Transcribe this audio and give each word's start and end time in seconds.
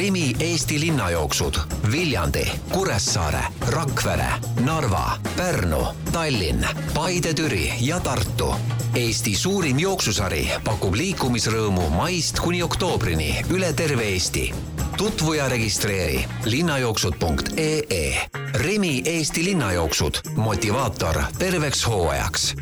Rimi 0.00 0.32
Eesti 0.40 0.80
linnajooksud 0.80 1.54
Viljandi, 1.92 2.50
Kuressaare, 2.72 3.44
Rakvere, 3.68 4.28
Narva, 4.60 5.18
Pärnu, 5.36 5.86
Tallinn, 6.12 6.66
Paide-Türi 6.94 7.72
ja 7.80 8.00
Tartu. 8.00 8.54
Eesti 8.96 9.34
suurim 9.36 9.78
jooksusari 9.78 10.46
pakub 10.64 10.96
liikumisrõõmu 10.96 11.90
maist 11.92 12.40
kuni 12.40 12.62
oktoobrini 12.64 13.44
üle 13.52 13.74
terve 13.76 14.08
Eesti. 14.14 14.54
tutvu 14.96 15.32
ja 15.32 15.48
registreeri 15.48 16.24
linnajooksud.ee. 16.44 18.28
Rimi 18.54 19.02
Eesti 19.04 19.44
linnajooksud, 19.44 20.20
motivaator 20.36 21.22
terveks 21.38 21.86
hooajaks 21.86 22.54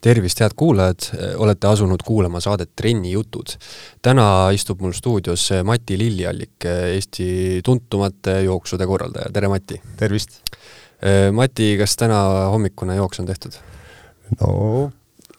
tervist, 0.00 0.40
head 0.40 0.54
kuulajad, 0.56 1.08
olete 1.44 1.68
asunud 1.68 2.02
kuulama 2.06 2.40
saadet 2.40 2.70
Trenni 2.76 3.12
jutud. 3.12 3.56
täna 4.02 4.50
istub 4.56 4.80
mul 4.80 4.92
stuudios 4.96 5.50
Mati 5.64 5.98
Lilliallik, 5.98 6.64
Eesti 6.64 7.60
tuntumate 7.64 8.42
jooksude 8.44 8.86
korraldaja, 8.86 9.32
tere 9.32 9.48
Mati! 9.48 9.80
tervist! 9.96 10.40
Mati, 11.32 11.74
kas 11.80 11.96
täna 11.96 12.22
hommikune 12.52 12.96
jooks 12.96 13.20
on 13.20 13.28
tehtud? 13.28 13.60
no 14.40 14.90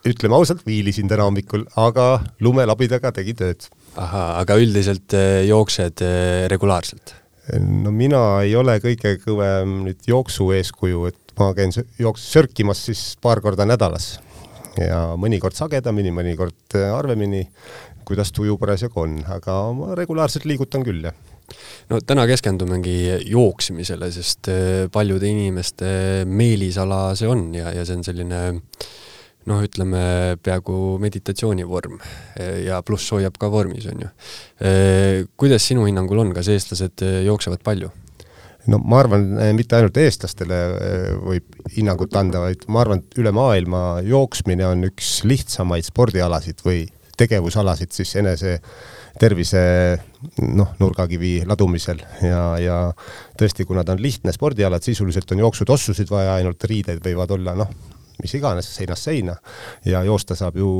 ütleme 0.07 0.35
ausalt, 0.35 0.63
viilisin 0.65 1.09
täna 1.09 1.27
hommikul, 1.27 1.65
aga 1.79 2.21
lumelabidaga 2.41 3.11
tegi 3.15 3.35
tööd. 3.37 3.67
ahaa, 3.99 4.39
aga 4.41 4.57
üldiselt 4.61 5.13
eh, 5.17 5.43
jooksed 5.49 6.05
eh, 6.05 6.47
regulaarselt? 6.51 7.15
no 7.59 7.91
mina 7.91 8.41
ei 8.45 8.55
ole 8.55 8.77
kõige 8.83 9.17
kõvem 9.23 9.81
nüüd 9.87 10.07
jooksu 10.07 10.51
eeskuju, 10.55 11.05
et 11.09 11.33
ma 11.39 11.51
käin 11.57 11.73
jooks-, 11.99 12.27
sörkimas 12.33 12.85
siis 12.87 13.15
paar 13.21 13.41
korda 13.43 13.65
nädalas 13.67 14.13
ja 14.79 15.01
mõnikord 15.19 15.57
sagedamini, 15.57 16.13
mõnikord 16.15 16.77
äh, 16.77 16.91
harvemini, 16.93 17.43
kuidas 18.07 18.31
tuju 18.35 18.57
parasjagu 18.61 19.03
on, 19.03 19.19
aga 19.35 19.57
ma 19.75 19.95
regulaarselt 19.97 20.47
liigutan 20.49 20.85
küll, 20.87 21.03
jah 21.09 21.17
no 21.91 21.97
täna 22.07 22.23
keskendumegi 22.29 23.27
jooksmisele, 23.27 24.07
sest 24.15 24.47
äh, 24.51 24.87
paljude 24.91 25.27
inimeste 25.27 26.23
meelisala 26.29 27.09
see 27.19 27.27
on 27.27 27.49
ja, 27.57 27.73
ja 27.75 27.83
see 27.87 27.97
on 27.99 28.05
selline 28.07 28.41
noh, 29.49 29.63
ütleme 29.65 30.03
peaaegu 30.45 30.99
meditatsioonivorm 31.01 31.97
ja 32.63 32.77
pluss 32.85 33.09
hoiab 33.11 33.39
ka 33.41 33.49
vormis, 33.51 33.87
on 33.89 34.05
ju. 34.05 34.11
Äh, 34.61 35.25
kuidas 35.35 35.65
sinu 35.67 35.87
hinnangul 35.89 36.23
on, 36.23 36.31
kas 36.37 36.51
eestlased 36.53 37.03
jooksevad 37.25 37.65
palju? 37.65 37.91
No 38.69 38.79
ma 38.83 39.01
arvan, 39.01 39.27
eh, 39.41 39.51
mitte 39.57 39.77
ainult 39.77 39.97
eestlastele 39.97 40.61
eh, 40.77 41.11
võib 41.17 41.61
hinnangut 41.75 42.15
anda, 42.19 42.43
vaid 42.45 42.65
ma 42.69 42.83
arvan, 42.83 43.01
et 43.01 43.21
üle 43.21 43.33
maailma 43.35 44.01
jooksmine 44.05 44.67
on 44.67 44.89
üks 44.91 45.21
lihtsamaid 45.27 45.87
spordialasid 45.87 46.61
või 46.65 46.83
tegevusalasid 47.21 47.93
siis 47.93 48.13
enese 48.21 48.57
tervise 49.19 49.61
noh, 50.41 50.71
nurgakivi 50.79 51.41
ladumisel. 51.45 51.99
Ja, 52.23 52.43
ja 52.61 52.77
tõesti, 53.37 53.65
kuna 53.67 53.83
ta 53.85 53.95
on 53.95 54.01
lihtne 54.01 54.33
spordiala, 54.33 54.79
et 54.79 54.87
sisuliselt 54.87 55.33
on 55.33 55.43
jooksutossusid 55.43 56.09
vaja, 56.11 56.37
ainult 56.39 56.63
riided 56.69 57.03
võivad 57.05 57.35
olla 57.35 57.57
noh, 57.59 57.73
mis 58.21 58.33
iganes, 58.37 58.69
seinast 58.75 59.07
seina. 59.07 59.35
ja 59.85 60.03
joosta 60.05 60.35
saab 60.37 60.57
ju 60.59 60.71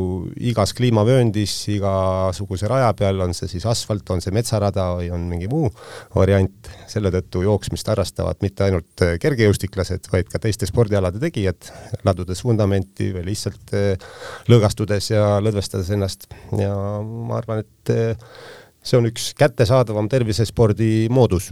igas 0.52 0.73
kliimavööndis, 0.78 1.56
igasuguse 1.75 2.70
raja 2.72 2.92
peal, 2.97 3.22
on 3.25 3.36
see 3.38 3.50
siis 3.52 3.66
asfalt, 3.70 4.08
on 4.14 4.22
see 4.23 4.34
metsarada 4.36 4.92
või 5.00 5.09
on 5.14 5.28
mingi 5.30 5.50
muu 5.52 5.69
variant. 6.16 6.72
selle 6.92 7.12
tõttu 7.14 7.44
jooksmist 7.45 7.88
harrastavad 7.88 8.42
mitte 8.42 8.66
ainult 8.67 9.06
kergejõustiklased, 9.22 10.09
vaid 10.12 10.30
ka 10.31 10.42
teiste 10.44 10.67
spordialade 10.69 11.22
tegijad, 11.22 11.72
ladudes 12.08 12.44
vundamenti 12.45 13.12
või 13.16 13.25
lihtsalt 13.31 13.75
äh, 13.78 14.09
lõõgastudes 14.52 15.12
ja 15.14 15.38
lõdvestades 15.44 15.92
ennast 15.95 16.30
ja 16.58 16.73
ma 17.02 17.39
arvan, 17.39 17.64
et 17.66 17.94
äh, 17.94 18.31
see 18.84 18.97
on 18.97 19.08
üks 19.09 19.31
kättesaadavam 19.38 20.09
tervisespordi 20.12 21.08
moodus 21.14 21.52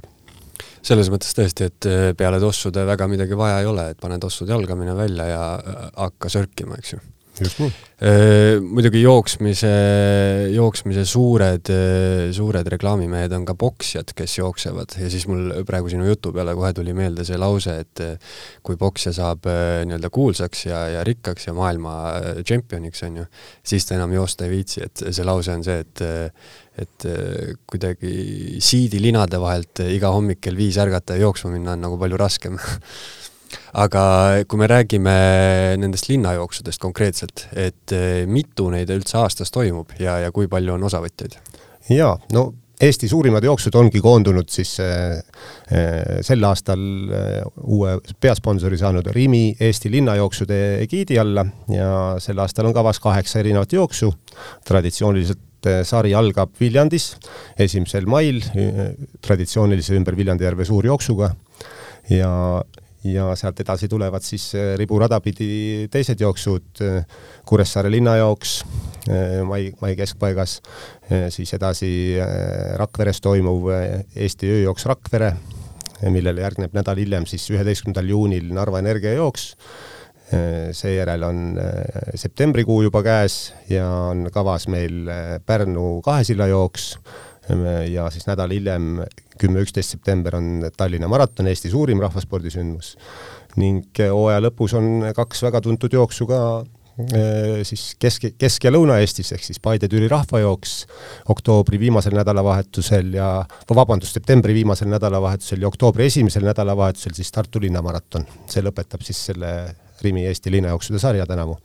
selles 0.82 1.12
mõttes 1.14 1.36
tõesti, 1.38 1.70
et 1.70 1.90
äh, 1.90 2.10
peale 2.18 2.40
tossude 2.42 2.86
väga 2.88 3.08
midagi 3.12 3.38
vaja 3.40 3.62
ei 3.64 3.70
ole, 3.70 3.90
et 3.94 4.02
pane 4.02 4.20
tossud 4.22 4.50
jalga, 4.50 4.78
mine 4.80 4.96
välja 4.98 5.30
ja 5.30 5.46
äh, 5.60 5.88
hakka 5.96 6.32
sörkima, 6.34 6.80
eks 6.80 6.96
ju. 6.96 7.02
Muidugi 8.70 9.02
jooksmise, 9.02 9.72
jooksmise 10.54 11.04
suured, 11.08 11.72
suured 12.36 12.70
reklaamimehed 12.74 13.34
on 13.36 13.46
ka 13.48 13.56
poksjad, 13.60 14.14
kes 14.16 14.38
jooksevad. 14.40 14.96
Ja 15.02 15.10
siis 15.12 15.28
mul 15.28 15.52
praegu 15.68 15.92
sinu 15.92 16.08
jutu 16.08 16.32
peale 16.36 16.56
kohe 16.58 16.72
tuli 16.78 16.96
meelde 16.96 17.26
see 17.28 17.40
lause, 17.40 17.76
et 17.84 18.04
kui 18.64 18.80
poksja 18.80 19.14
saab 19.16 19.50
nii-öelda 19.50 20.12
kuulsaks 20.14 20.66
ja, 20.70 20.86
ja 20.96 21.04
rikkaks 21.08 21.50
ja 21.50 21.56
maailma 21.58 21.98
tšempioniks, 22.42 23.04
on 23.10 23.22
ju, 23.24 23.28
siis 23.74 23.88
ta 23.88 23.98
enam 24.00 24.16
joosta 24.16 24.48
ei 24.48 24.56
viitsi, 24.58 24.84
et 24.88 25.06
see 25.10 25.28
lause 25.28 25.56
on 25.56 25.66
see, 25.68 25.84
et 25.84 26.08
et 26.80 27.06
kuidagi 27.68 28.60
siidilinade 28.64 29.40
vahelt 29.42 29.82
iga 29.84 30.14
hommik 30.16 30.40
kell 30.46 30.56
viis 30.56 30.78
ärgata 30.80 31.18
ja 31.18 31.26
jooksma 31.26 31.52
minna 31.52 31.74
on 31.76 31.84
nagu 31.84 31.98
palju 32.00 32.20
raskem 32.20 32.56
aga 33.74 34.04
kui 34.48 34.62
me 34.62 34.70
räägime 34.70 35.18
nendest 35.82 36.10
linnajooksudest 36.12 36.82
konkreetselt, 36.82 37.48
et 37.54 37.96
äh, 37.96 38.24
mitu 38.30 38.70
neid 38.74 38.92
üldse 38.94 39.20
aastas 39.22 39.54
toimub 39.56 39.94
ja, 40.00 40.20
ja 40.26 40.34
kui 40.36 40.50
palju 40.52 40.76
on 40.78 40.90
osavõtjaid? 40.90 41.40
jaa, 41.90 42.16
no 42.36 42.52
Eesti 42.80 43.10
suurimad 43.12 43.44
jooksud 43.44 43.76
ongi 43.76 44.00
koondunud 44.00 44.48
siis 44.52 44.78
äh, 44.80 45.18
äh, 45.68 46.22
sel 46.24 46.46
aastal 46.48 46.80
äh, 47.12 47.42
uue 47.68 47.98
peasponsori 48.24 48.80
saanud 48.80 49.10
Rimi 49.12 49.52
Eesti 49.60 49.92
linnajooksude 49.92 50.60
egiidi 50.86 51.20
alla 51.20 51.44
ja 51.76 51.90
sel 52.24 52.40
aastal 52.40 52.70
on 52.70 52.76
kavas 52.78 53.02
kaheksa 53.04 53.42
erinevat 53.42 53.76
jooksu. 53.76 54.14
traditsiooniliselt 54.66 55.68
sari 55.84 56.14
algab 56.16 56.54
Viljandis 56.60 57.10
esimesel 57.60 58.06
mail 58.08 58.40
traditsioonilise 59.22 59.98
ümber 60.00 60.16
Viljandi 60.16 60.48
järve 60.48 60.64
suurjooksuga 60.66 61.34
ja, 62.16 62.32
ja 63.04 63.30
sealt 63.40 63.60
edasi 63.64 63.88
tulevad 63.88 64.26
siis 64.26 64.52
riburada 64.78 65.22
pidi 65.24 65.88
teised 65.92 66.20
jooksud, 66.20 66.82
Kuressaare 67.48 67.92
linnajooks 67.92 68.56
mai, 69.48 69.70
mai 69.82 69.94
keskpaigas, 69.96 70.58
siis 71.32 71.54
edasi 71.56 71.92
Rakveres 72.78 73.22
toimuv 73.24 73.70
Eesti 73.72 74.52
ööjooks 74.58 74.86
Rakvere, 74.92 75.32
millele 76.12 76.44
järgneb 76.44 76.76
nädal 76.76 77.00
hiljem 77.00 77.26
siis 77.30 77.48
üheteistkümnendal 77.54 78.12
juunil 78.12 78.52
Narva 78.54 78.84
energiajooks 78.84 79.54
Äh, 80.30 80.70
seejärel 80.78 81.24
on 81.26 81.58
äh, 81.58 82.12
septembrikuu 82.14 82.84
juba 82.86 83.02
käes 83.02 83.54
ja 83.70 83.88
on 84.12 84.28
kavas 84.30 84.68
meil 84.70 85.08
äh, 85.10 85.40
Pärnu 85.42 86.04
kahesilla 86.06 86.46
jooks 86.52 87.00
ja 87.90 88.10
siis 88.14 88.28
nädal 88.28 88.52
hiljem, 88.54 89.04
kümme, 89.40 89.64
üksteist 89.66 89.96
september 89.96 90.36
on 90.38 90.68
Tallinna 90.78 91.08
maraton, 91.12 91.48
Eesti 91.48 91.72
suurim 91.74 92.02
rahvaspordisündmus. 92.04 92.96
ning 93.58 93.98
hooaja 93.98 94.44
lõpus 94.46 94.76
on 94.78 95.10
kaks 95.16 95.42
väga 95.44 95.62
tuntud 95.66 95.94
jooksu 95.94 96.28
ka 96.30 96.42
siis 97.64 97.96
Kesk, 98.00 98.24
Kesk- 98.38 98.64
ja 98.64 98.72
Lõuna-Eestis 98.72 99.32
ehk 99.34 99.44
siis 99.44 99.60
Paide-Türi 99.64 100.08
rahvajooks 100.12 100.74
oktoobri 101.32 101.80
viimasel 101.80 102.16
nädalavahetusel 102.18 103.14
ja, 103.16 103.30
vabandust, 103.76 104.18
septembri 104.18 104.54
viimasel 104.54 104.90
nädalavahetusel 104.92 105.64
ja 105.64 105.68
oktoobri 105.68 106.10
esimesel 106.10 106.44
nädalavahetusel 106.44 107.16
siis 107.16 107.32
Tartu 107.32 107.62
linnamaraton. 107.64 108.26
see 108.48 108.64
lõpetab 108.64 109.06
siis 109.06 109.26
selle 109.32 109.76
Rimi 110.02 110.26
Eesti 110.28 110.52
linnajooksude 110.52 111.00
sarja 111.00 111.26
tänavu. 111.26 111.58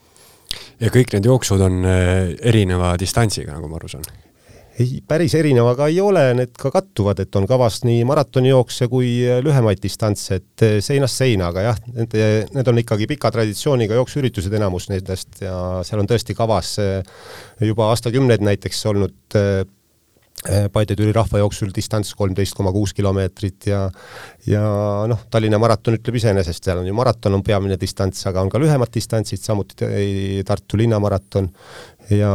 ja 0.80 0.90
kõik 0.90 1.16
need 1.16 1.26
jooksud 1.26 1.60
on 1.60 1.84
äh, 1.84 2.34
erineva 2.40 2.94
distantsiga, 2.98 3.58
nagu 3.58 3.68
ma 3.68 3.82
aru 3.82 3.88
saan? 3.88 4.23
Ei, 4.80 5.00
päris 5.08 5.34
erinevaga 5.38 5.88
ei 5.92 6.00
ole, 6.02 6.24
need 6.38 6.54
ka 6.58 6.72
kattuvad, 6.74 7.20
et 7.24 7.36
on 7.38 7.46
kavas 7.50 7.82
nii 7.86 8.02
maratonijookse 8.08 8.88
kui 8.92 9.16
lühemaid 9.44 9.82
distantse, 9.82 10.40
et 10.40 10.66
äh, 10.66 10.78
seinast 10.84 11.20
seina, 11.20 11.50
aga 11.52 11.68
jah, 11.68 11.82
need, 11.94 12.18
need 12.54 12.72
on 12.72 12.82
ikkagi 12.82 13.08
pika 13.10 13.32
traditsiooniga 13.34 14.00
jooksuüritused 14.00 14.58
enamus 14.60 14.88
nendest 14.92 15.44
ja 15.44 15.56
seal 15.86 16.02
on 16.02 16.10
tõesti 16.10 16.36
kavas 16.36 16.76
juba 17.64 17.90
aastakümneid 17.92 18.42
näiteks 18.44 18.86
olnud 18.90 19.14
Eh, 19.34 19.64
Paide-Türi 20.44 21.12
rahvajooksul 21.16 21.70
distants 21.72 22.10
kolmteist 22.18 22.52
koma 22.58 22.68
kuus 22.74 22.92
kilomeetrit 22.92 23.64
ja 23.70 23.86
ja 24.44 24.64
noh, 25.08 25.22
Tallinna 25.32 25.56
maraton 25.62 25.96
ütleb 25.96 26.18
iseenesest, 26.20 26.66
seal 26.66 26.82
on 26.82 26.88
ju 26.88 26.96
maraton 26.96 27.38
on 27.38 27.44
peamine 27.46 27.78
distants, 27.80 28.26
aga 28.28 28.42
on 28.44 28.50
ka 28.52 28.60
lühemad 28.60 28.92
distantsid, 28.92 29.40
samuti 29.40 29.88
Tartu 30.44 30.80
linnamaraton. 30.80 31.48
Ja, 32.12 32.34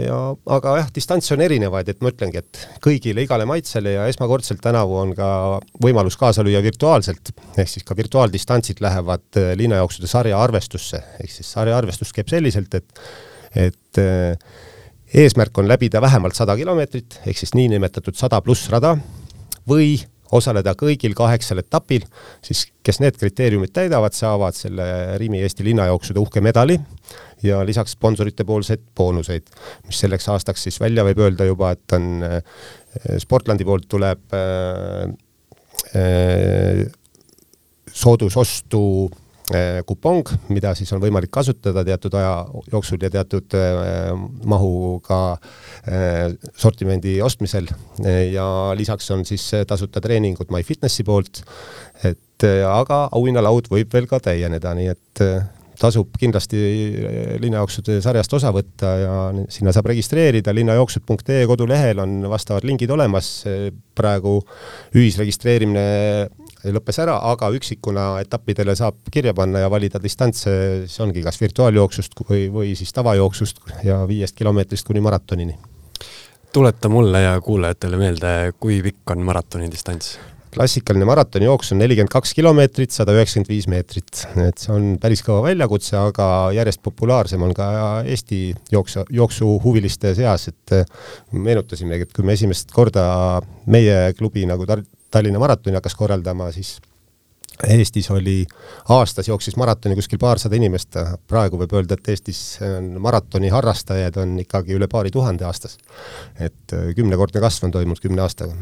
ja 0.00 0.16
aga 0.56 0.78
jah, 0.78 0.88
distantse 0.96 1.34
on 1.36 1.44
erinevaid, 1.44 1.90
et 1.92 2.00
ma 2.00 2.14
ütlengi, 2.14 2.40
et 2.40 2.62
kõigile, 2.80 3.26
igale 3.26 3.44
maitsele 3.48 3.98
ja 3.98 4.06
esmakordselt 4.08 4.62
tänavu 4.64 4.96
on 5.02 5.12
ka 5.18 5.28
võimalus 5.84 6.16
kaasa 6.16 6.40
lüüa 6.46 6.62
virtuaalselt, 6.64 7.34
ehk 7.52 7.68
siis 7.68 7.84
ka 7.84 7.98
virtuaaldistantsid 7.98 8.80
lähevad 8.80 9.28
eh, 9.36 9.52
linnajooksude 9.60 10.08
sarja 10.08 10.40
arvestusse, 10.40 11.02
ehk 11.20 11.36
siis 11.36 11.52
sarja 11.58 11.76
arvestus 11.76 12.16
käib 12.16 12.32
selliselt, 12.32 12.80
et 12.80 13.06
et 13.52 14.00
äh, 14.00 14.38
eesmärk 15.14 15.58
on 15.58 15.68
läbida 15.68 16.00
vähemalt 16.00 16.36
sada 16.36 16.56
kilomeetrit, 16.56 17.20
ehk 17.26 17.38
siis 17.38 17.54
niinimetatud 17.54 18.16
sada 18.16 18.40
pluss 18.44 18.70
rada 18.72 18.94
või 19.68 19.94
osaleda 20.32 20.72
kõigil 20.78 21.12
kaheksal 21.16 21.60
etapil, 21.60 22.06
siis 22.44 22.64
kes 22.84 23.02
need 23.02 23.18
kriteeriumid 23.20 23.74
täidavad, 23.76 24.16
saavad 24.16 24.56
selle 24.56 25.18
Rimi 25.20 25.42
Eesti 25.44 25.66
linnajooksude 25.66 26.22
uhke 26.22 26.40
medali 26.40 26.78
ja 27.44 27.60
lisaks 27.66 27.92
sponsorite 27.98 28.46
poolseid 28.48 28.80
boonuseid, 28.96 29.52
mis 29.86 30.00
selleks 30.00 30.28
aastaks 30.32 30.64
siis 30.68 30.80
välja 30.80 31.04
võib 31.04 31.20
öelda 31.26 31.44
juba, 31.48 31.74
et 31.76 31.96
on 31.98 32.24
Sportlandi 33.20 33.68
poolt 33.68 33.88
tuleb 33.92 34.24
soodusostu 37.92 38.82
kupong, 39.86 40.28
mida 40.54 40.70
siis 40.78 40.92
on 40.94 41.00
võimalik 41.02 41.32
kasutada 41.34 41.82
teatud 41.84 42.14
aja 42.14 42.34
jooksul 42.72 43.02
ja 43.02 43.10
teatud 43.10 43.56
mahuga 44.48 45.18
sortimendi 46.54 47.16
ostmisel. 47.26 47.66
Ja 48.32 48.46
lisaks 48.78 49.10
on 49.10 49.26
siis 49.28 49.48
tasuta 49.68 50.00
treeningud 50.00 50.52
MyFitnessi 50.54 51.04
poolt, 51.04 51.42
et 52.06 52.46
aga 52.68 53.08
auhinnalaud 53.12 53.72
võib 53.72 53.92
veel 53.92 54.06
ka 54.10 54.22
täieneda, 54.22 54.76
nii 54.78 54.94
et 54.94 55.26
tasub 55.82 56.14
kindlasti 56.20 56.60
linnajooksude 57.42 57.98
sarjast 58.04 58.34
osa 58.38 58.52
võtta 58.54 58.90
ja 59.00 59.14
sinna 59.50 59.72
saab 59.74 59.88
registreerida, 59.90 60.54
linnajooksud.ee 60.54 61.42
kodulehel 61.50 62.02
on 62.02 62.20
vastavad 62.30 62.66
lingid 62.68 62.92
olemas, 62.94 63.32
praegu 63.98 64.38
ühisregistreerimine 64.94 65.86
lõppes 66.70 66.98
ära, 67.02 67.16
aga 67.32 67.50
üksikuna 67.56 68.06
etappidele 68.22 68.74
saab 68.78 68.98
kirja 69.12 69.34
panna 69.34 69.64
ja 69.64 69.70
valida 69.72 70.00
distantse, 70.02 70.52
siis 70.86 71.00
ongi 71.02 71.24
kas 71.24 71.40
virtuaaljooksust 71.42 72.18
või, 72.28 72.46
või 72.52 72.74
siis 72.78 72.92
tavajooksust 72.94 73.62
ja 73.86 74.02
viiest 74.08 74.38
kilomeetrist 74.38 74.86
kuni 74.86 75.02
maratonini. 75.02 75.58
tuleta 76.52 76.88
mulle 76.88 77.22
ja 77.22 77.40
kuulajatele 77.40 77.96
meelde, 77.96 78.52
kui 78.60 78.82
pikk 78.82 79.10
on 79.10 79.24
maratoni 79.24 79.70
distants? 79.70 80.18
klassikaline 80.52 81.06
maratonijooks 81.08 81.72
on 81.72 81.78
nelikümmend 81.80 82.12
kaks 82.12 82.34
kilomeetrit, 82.36 82.92
sada 82.92 83.14
üheksakümmend 83.16 83.48
viis 83.48 83.66
meetrit, 83.72 84.24
et 84.44 84.60
see 84.60 84.72
on 84.74 84.98
päris 85.00 85.22
kõva 85.24 85.46
väljakutse, 85.46 85.96
aga 85.96 86.26
järjest 86.52 86.82
populaarsem 86.84 87.42
on 87.46 87.54
ka 87.56 87.68
Eesti 88.04 88.42
jooksu, 88.72 89.06
jooksuhuviliste 89.16 90.12
seas, 90.18 90.50
et 90.52 90.74
meenutasimegi, 91.32 92.04
et 92.04 92.12
kui 92.12 92.26
me 92.28 92.36
esimest 92.36 92.74
korda 92.76 93.06
meie 93.64 94.12
klubi 94.18 94.44
nagu 94.48 94.68
Tar-, 94.68 94.84
Tallinna 95.12 95.40
maratoni 95.42 95.76
hakkas 95.78 95.94
korraldama, 95.98 96.50
siis 96.54 96.78
Eestis 97.68 98.08
oli, 98.10 98.46
aastas 98.90 99.28
jooksis 99.28 99.58
maratoni 99.60 99.94
kuskil 99.94 100.18
paarsada 100.18 100.56
inimest, 100.56 100.96
praegu 101.28 101.60
võib 101.60 101.74
öelda, 101.76 101.98
et 101.98 102.08
Eestis 102.14 102.40
on 102.64 102.94
maratoni 103.04 103.52
harrastajaid 103.52 104.16
on 104.22 104.38
ikkagi 104.42 104.78
üle 104.78 104.88
paari 104.90 105.12
tuhande 105.12 105.44
aastas. 105.46 105.76
et 106.40 106.74
kümnekordne 106.96 107.44
kasv 107.44 107.68
on 107.68 107.76
toimunud 107.76 108.00
kümne 108.00 108.24
aastaga 108.24 108.56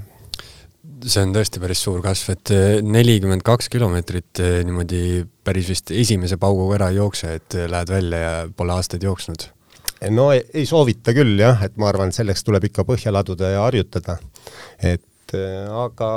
see 1.08 1.22
on 1.24 1.32
tõesti 1.34 1.60
päris 1.62 1.80
suur 1.84 2.02
kasv, 2.04 2.34
et 2.34 2.52
eh, 2.54 2.80
nelikümmend 2.84 3.44
kaks 3.46 3.70
kilomeetrit 3.72 4.42
eh, 4.42 4.58
niimoodi 4.66 5.22
päris 5.44 5.70
vist 5.72 5.92
esimese 5.96 6.36
pauguga 6.40 6.76
ära 6.76 6.90
ei 6.92 7.00
jookse, 7.00 7.34
et 7.40 7.56
lähed 7.70 7.92
välja 7.94 8.20
ja 8.20 8.34
pole 8.56 8.74
aastaid 8.76 9.04
jooksnud? 9.06 9.46
no 10.16 10.30
ei, 10.34 10.42
ei 10.56 10.66
soovita 10.68 11.14
küll 11.16 11.40
jah, 11.40 11.62
et 11.64 11.76
ma 11.80 11.90
arvan, 11.90 12.12
selleks 12.12 12.44
tuleb 12.44 12.68
ikka 12.70 12.84
põhja 12.88 13.12
laduda 13.12 13.54
ja 13.54 13.64
harjutada. 13.66 14.18
et 14.78 15.04
aga 15.34 16.10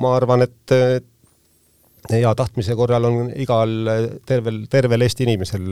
ma 0.00 0.14
arvan, 0.16 0.46
et 0.46 0.74
hea 2.10 2.32
tahtmise 2.38 2.74
korral 2.78 3.06
on 3.08 3.30
igal 3.36 3.74
tervel, 4.26 4.64
tervel 4.70 5.06
Eesti 5.06 5.26
inimesel 5.26 5.68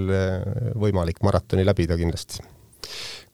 võimalik 0.79 1.23
maratoni 1.25 1.67
läbida 1.67 1.97
kindlasti 1.99 2.45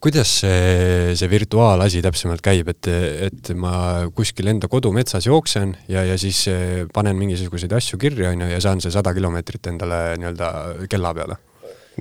kuidas 0.05 0.29
see, 0.43 1.15
see 1.17 1.31
virtuaalasi 1.33 2.03
täpsemalt 2.05 2.43
käib, 2.45 2.69
et, 2.75 2.89
et 3.29 3.53
ma 3.57 4.05
kuskil 4.15 4.51
enda 4.53 4.69
kodumetsas 4.69 5.25
jooksen 5.31 5.73
ja, 5.89 6.05
ja 6.05 6.19
siis 6.21 6.43
eh, 6.53 6.85
panen 6.93 7.17
mingisuguseid 7.17 7.73
asju 7.79 7.99
kirja, 8.01 8.35
on 8.35 8.45
ju, 8.45 8.51
ja 8.53 8.61
saan 8.61 8.85
see 8.85 8.93
sada 8.93 9.15
kilomeetrit 9.17 9.73
endale 9.73 10.01
nii-öelda 10.21 10.51
kella 10.93 11.15
peale? 11.17 11.39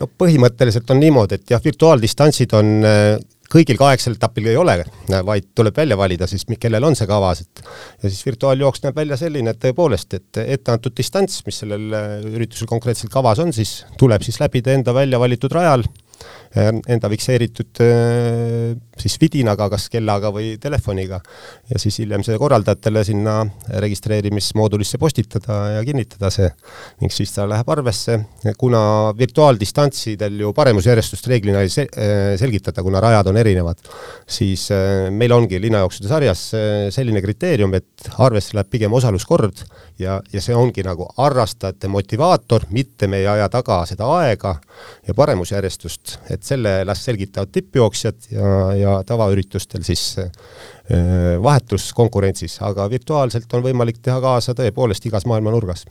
no 0.02 0.10
põhimõtteliselt 0.20 0.90
on 0.92 1.00
niimoodi, 1.00 1.40
et 1.40 1.56
jah, 1.56 1.64
virtuaaldistantsid 1.64 2.58
on 2.60 2.74
eh, 2.90 3.16
kõigil 3.54 3.78
kaheksal 3.80 4.18
etapil 4.18 4.50
ei 4.52 4.58
ole, 4.60 4.80
vaid 5.26 5.52
tuleb 5.56 5.78
välja 5.78 5.98
valida 6.00 6.28
siis, 6.30 6.46
kellel 6.60 6.88
on 6.88 6.98
see 6.98 7.10
kavas, 7.10 7.44
et 7.46 7.64
ja 8.04 8.10
siis 8.10 8.24
virtuaaljooks 8.26 8.84
näeb 8.86 8.98
välja 8.98 9.18
selline, 9.20 9.54
et 9.54 9.62
tõepoolest, 9.62 10.18
et 10.18 10.42
etteantud 10.44 10.96
distants, 10.98 11.44
mis 11.48 11.62
sellel 11.64 11.98
eh, 11.98 12.16
üritusel 12.34 12.70
konkreetselt 12.70 13.14
kavas 13.14 13.42
on, 13.44 13.54
siis 13.56 13.84
tuleb 14.00 14.26
siis 14.26 14.40
läbida 14.42 14.74
enda 14.74 14.96
välja 14.96 15.22
valitud 15.22 15.54
rajal 15.54 15.86
enda 16.54 17.10
fikseeritud 17.10 17.82
äh, 17.82 18.74
siis 19.00 19.16
vidinaga, 19.22 19.68
kas 19.74 19.88
kellaga 19.90 20.30
või 20.34 20.54
telefoniga. 20.62 21.20
Ja 21.72 21.82
siis 21.82 21.98
hiljem 22.02 22.24
see 22.26 22.38
korraldajatele 22.40 23.04
sinna 23.08 23.40
registreerimismoodulisse 23.84 25.00
postitada 25.02 25.60
ja 25.78 25.84
kinnitada 25.86 26.30
see. 26.34 26.50
Ning 27.02 27.14
siis 27.14 27.34
ta 27.34 27.48
läheb 27.50 27.70
arvesse, 27.74 28.20
kuna 28.60 28.84
virtuaaldistantsidel 29.18 30.44
ju 30.46 30.54
paremusjärjestust 30.54 31.30
reeglina 31.32 31.64
ei 31.66 31.74
äh, 31.88 32.36
selgitata, 32.40 32.86
kuna 32.86 33.02
rajad 33.04 33.32
on 33.34 33.42
erinevad, 33.42 33.82
siis 34.30 34.70
äh, 34.74 35.10
meil 35.12 35.34
ongi 35.34 35.62
linnajooksude 35.64 36.12
sarjas 36.12 36.46
selline 36.94 37.22
kriteerium, 37.24 37.74
et 37.80 38.14
arvesse 38.22 38.54
läheb 38.58 38.70
pigem 38.70 38.94
osaluskord 38.94 39.66
ja, 40.00 40.20
ja 40.34 40.42
see 40.42 40.56
ongi 40.56 40.84
nagu 40.86 41.08
harrastajate 41.18 41.90
motivaator, 41.92 42.68
mitte 42.74 43.08
me 43.08 43.22
ei 43.22 43.28
aja 43.28 43.50
taga 43.52 43.82
seda 43.90 44.08
aega 44.20 44.56
ja 45.08 45.16
paremusjärjestust, 45.18 46.18
et 46.34 46.44
selle 46.44 46.82
las 46.86 47.04
selgitavad 47.06 47.52
tippjooksjad 47.54 48.30
ja, 48.32 48.54
ja 48.80 48.96
tavaüritustel 49.08 49.86
siis 49.86 50.06
äh, 50.20 50.30
vahetuskonkurentsis, 51.44 52.60
aga 52.66 52.90
virtuaalselt 52.90 53.54
on 53.54 53.66
võimalik 53.66 54.02
teha 54.02 54.20
kaasa 54.24 54.56
tõepoolest 54.58 55.10
igas 55.10 55.28
maailma 55.30 55.54
nurgas. 55.54 55.86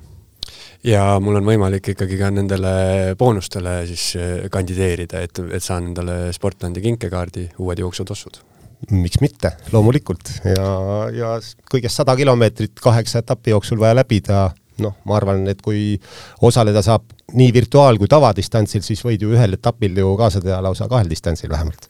Ja 0.83 1.21
mul 1.23 1.39
on 1.39 1.47
võimalik 1.47 1.93
ikkagi 1.93 2.17
ka 2.19 2.33
nendele 2.35 2.73
boonustele 3.19 3.83
siis 3.91 4.13
äh, 4.19 4.39
kandideerida, 4.51 5.23
et, 5.23 5.45
et 5.53 5.63
saan 5.63 5.93
endale 5.93 6.25
Sportlandi 6.35 6.83
kinkekaardi, 6.83 7.53
uued 7.63 7.85
jooksutossud 7.85 8.43
miks 8.91 9.21
mitte, 9.23 9.53
loomulikult 9.73 10.33
ja, 10.49 10.67
ja 11.15 11.31
kõigest 11.71 12.01
sada 12.01 12.17
kilomeetrit 12.19 12.81
kaheksa 12.83 13.23
etapi 13.23 13.55
jooksul 13.55 13.81
vaja 13.83 13.97
läbida, 14.01 14.49
noh, 14.83 14.97
ma 15.07 15.19
arvan, 15.19 15.45
et 15.53 15.63
kui 15.63 15.95
osaleda 16.43 16.83
saab 16.85 17.13
nii 17.37 17.53
virtuaal- 17.55 18.01
kui 18.01 18.11
tavadistantsil, 18.11 18.83
siis 18.83 19.05
võid 19.07 19.23
ju 19.23 19.33
ühel 19.37 19.59
etapil 19.59 19.97
ju 20.03 20.17
kaasa 20.19 20.43
teha 20.43 20.61
lausa 20.65 20.89
kahel 20.91 21.11
distantsil 21.11 21.51
vähemalt. 21.53 21.89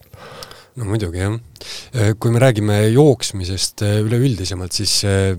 no 0.77 0.85
muidugi 0.89 1.19
jah. 1.19 1.39
kui 2.19 2.31
me 2.31 2.39
räägime 2.39 2.89
jooksmisest 2.93 3.83
eh, 3.83 3.99
üleüldisemalt, 4.05 4.73
siis 4.73 5.05
eh, 5.05 5.37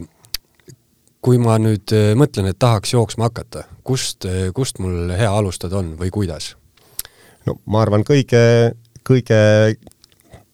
kui 1.21 1.37
ma 1.37 1.57
nüüd 1.57 1.93
mõtlen, 2.19 2.49
et 2.49 2.59
tahaks 2.59 2.93
jooksma 2.93 3.29
hakata, 3.29 3.63
kust, 3.83 4.25
kust 4.53 4.79
mul 4.83 5.13
hea 5.15 5.31
alustada 5.31 5.77
on 5.79 5.95
või 5.97 6.11
kuidas? 6.11 6.55
no 7.47 7.59
ma 7.65 7.81
arvan, 7.83 8.03
kõige, 8.07 8.73
kõige 9.07 9.39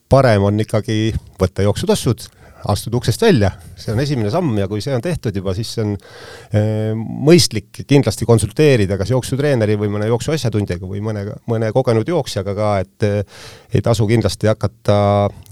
parem 0.09 0.44
on 0.50 0.59
ikkagi 0.63 1.13
võtta 1.39 1.63
jooksutossud, 1.65 2.27
astuda 2.67 2.97
uksest 3.00 3.21
välja, 3.23 3.51
see 3.79 3.94
on 3.94 4.01
esimene 4.03 4.31
samm 4.33 4.57
ja 4.59 4.67
kui 4.67 4.81
see 4.83 4.91
on 4.95 5.03
tehtud 5.03 5.36
juba, 5.36 5.53
siis 5.55 5.72
on 5.79 5.93
e, 5.95 6.62
mõistlik 6.98 7.84
kindlasti 7.88 8.27
konsulteerida 8.27 8.98
kas 9.00 9.13
jooksutreeneri 9.13 9.77
või 9.79 9.91
mõne 9.93 10.10
jooksuasjatundjaga 10.12 10.89
või 10.89 11.00
mõne, 11.05 11.24
mõne 11.50 11.72
kogenud 11.75 12.10
jooksjaga 12.10 12.55
ka, 12.57 12.74
et 12.84 13.07
e, 13.07 13.24
ei 13.74 13.86
tasu 13.86 14.07
kindlasti 14.10 14.51
hakata 14.51 15.00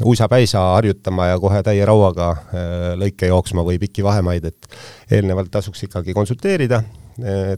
uisapäisa 0.03 0.65
harjutama 0.75 1.31
ja 1.31 1.39
kohe 1.39 1.63
täie 1.63 1.87
rauaga 1.87 2.33
e, 2.35 2.67
lõike 3.05 3.31
jooksma 3.31 3.63
või 3.67 3.79
pikki 3.85 4.05
vahemaid, 4.05 4.51
et 4.51 4.79
eelnevalt 5.11 5.53
tasuks 5.53 5.87
ikkagi 5.87 6.17
konsulteerida. 6.17 6.83
Eh, 6.83 7.06